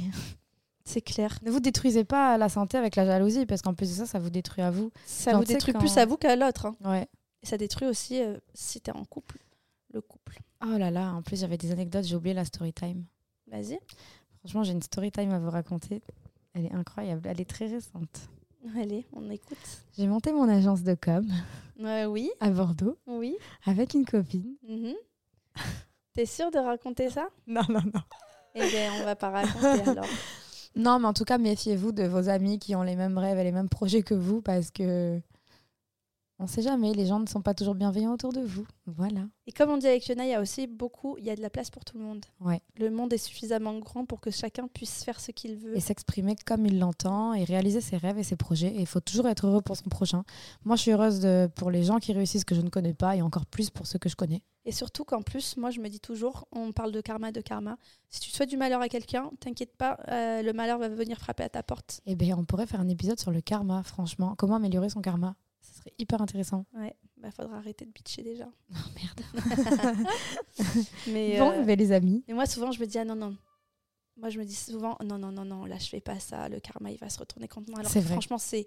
[0.91, 3.95] C'est clair Ne vous détruisez pas la santé avec la jalousie parce qu'en plus de
[3.95, 4.91] ça, ça vous détruit à vous.
[5.07, 6.77] ça Genre, vous détruit quand- plus à vous qu'à l'autre hein.
[6.85, 7.09] Ouais.
[7.43, 9.39] Et ça détruit aussi, euh, si t'es en couple,
[9.95, 10.39] le couple.
[10.63, 13.05] Oh là là, en plus, j'avais des anecdotes, j'ai oublié la story time.
[13.47, 13.79] Vas-y.
[14.41, 16.03] Franchement, j'ai une story time à vous raconter.
[16.53, 18.29] Elle est incroyable, elle est très récente.
[18.77, 19.57] Allez, on écoute.
[19.97, 21.27] J'ai monté mon agence de com
[21.81, 23.37] Euh, oui, à Bordeaux oui.
[23.65, 24.55] avec une copine.
[24.69, 24.93] mhm.
[26.13, 27.29] T'es sûre de raconter ça?
[27.47, 28.03] Non, non, non.
[28.55, 30.05] Eh bien, on va pas raconter alors.
[30.77, 33.45] Non, mais en tout cas, méfiez-vous de vos amis qui ont les mêmes rêves et
[33.45, 35.21] les mêmes projets que vous parce que
[36.41, 38.67] on sait jamais, les gens ne sont pas toujours bienveillants autour de vous.
[38.87, 39.27] Voilà.
[39.47, 41.43] Et comme on dit avec Fiona, il y a aussi beaucoup, il y a de
[41.43, 42.25] la place pour tout le monde.
[42.41, 42.63] Ouais.
[42.79, 45.77] Le monde est suffisamment grand pour que chacun puisse faire ce qu'il veut.
[45.77, 48.69] Et s'exprimer comme il l'entend et réaliser ses rêves et ses projets.
[48.69, 50.25] Et il faut toujours être heureux pour son prochain.
[50.65, 53.17] Moi, je suis heureuse de, pour les gens qui réussissent que je ne connais pas
[53.17, 54.43] et encore plus pour ceux que je connais.
[54.65, 57.77] Et surtout qu'en plus, moi je me dis toujours, on parle de karma, de karma.
[58.11, 61.43] Si tu souhaites du malheur à quelqu'un, t'inquiète pas, euh, le malheur va venir frapper
[61.43, 62.01] à ta porte.
[62.05, 64.35] Eh bien, on pourrait faire un épisode sur le karma, franchement.
[64.37, 65.35] Comment améliorer son karma?
[65.81, 66.65] Serait hyper intéressant.
[66.75, 68.49] Ouais, bah faudra arrêter de bitcher déjà.
[68.71, 70.07] Oh merde.
[71.09, 72.25] Mais, bon, euh, mais les amis.
[72.29, 73.37] et moi souvent je me dis, ah non, non.
[74.17, 76.61] Moi je me dis souvent, non, non, non, non, là je fais pas ça, le
[76.61, 77.81] karma il va se retourner contre moi.
[77.81, 78.67] Alors que franchement c'est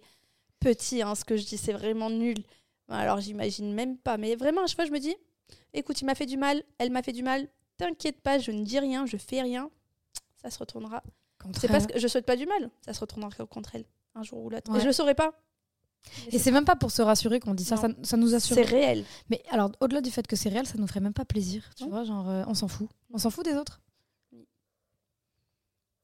[0.60, 2.38] petit hein, ce que je dis, c'est vraiment nul.
[2.90, 4.18] Alors j'imagine même pas.
[4.18, 5.16] Mais vraiment, à chaque fois je me dis,
[5.74, 7.48] écoute, il m'a fait du mal, elle m'a fait du mal,
[7.78, 9.70] t'inquiète pas, je ne dis rien, je fais rien.
[10.42, 11.04] Ça se retournera.
[11.60, 13.86] C'est parce que je souhaite pas du mal, ça se retournera contre elle
[14.16, 14.72] un jour ou l'autre.
[14.72, 14.78] Ouais.
[14.78, 15.34] Et je le saurais pas.
[16.32, 18.56] Et c'est même pas pour se rassurer qu'on dit ça, ça, ça nous assure.
[18.56, 19.04] c'est réel.
[19.30, 21.64] Mais alors, au-delà du fait que c'est réel, ça nous ferait même pas plaisir.
[21.76, 21.90] Tu Non.
[21.90, 22.90] vois, genre, euh, on s'en fout.
[23.12, 23.82] On s'en fout des autres.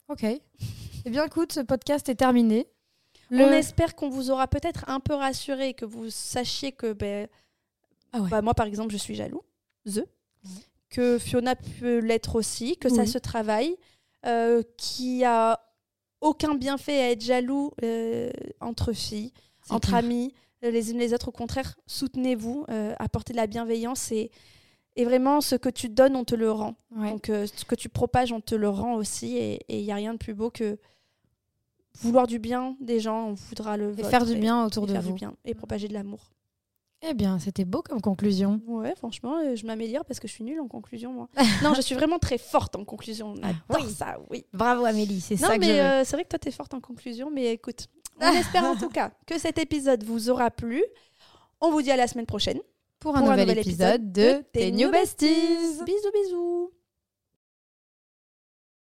[0.08, 0.24] Ok.
[1.06, 2.68] eh bien, écoute, ce podcast est terminé.
[3.32, 7.28] On espère qu'on vous aura peut-être un peu rassuré, que vous sachiez que ben,
[8.12, 8.30] Ah ouais.
[8.30, 9.44] bah, moi, par exemple, je suis jaloux,
[9.86, 10.04] the,
[10.90, 13.76] que Fiona peut l'être aussi, que ça se travaille,
[14.26, 15.60] euh, qu'il n'y a
[16.22, 18.32] aucun bienfait à être jaloux euh,
[18.62, 19.32] entre filles,
[19.72, 20.00] entre clair.
[20.00, 21.28] amis, euh, les unes les autres.
[21.30, 24.32] Au contraire, soutenez-vous, euh, apportez de la bienveillance et,
[24.96, 26.76] et vraiment, ce que tu donnes, on te le rend.
[26.96, 27.12] Ouais.
[27.12, 29.38] Donc, euh, ce que tu propages, on te le rend aussi.
[29.38, 30.78] Et il n'y a rien de plus beau que
[32.02, 34.86] vouloir du bien des gens, on voudra le Et faire du et- bien et autour
[34.88, 35.10] de faire vous.
[35.10, 36.32] du bien et propager de l'amour.
[37.02, 38.60] Eh bien, c'était beau comme conclusion.
[38.68, 41.30] Ouais, franchement, euh, je m'améliore parce que je suis nulle en conclusion, moi.
[41.64, 43.36] non, je suis vraiment très forte en conclusion.
[43.38, 43.94] On Ah, adore oui.
[43.94, 44.46] ça, oui.
[44.52, 46.82] Bravo Amélie, c'est ça que je mais euh, c'est vrai que toi, t'es forte en
[46.82, 47.32] conclusion.
[47.32, 47.88] Mais écoute,
[48.20, 50.84] on espère en tout cas que cet épisode vous aura plu.
[51.62, 52.60] On vous dit à la semaine prochaine.
[53.00, 55.84] pour un pour un nouvel, épisode, épisode de de Tes New Besties.
[55.86, 56.79] Bisous, bisous.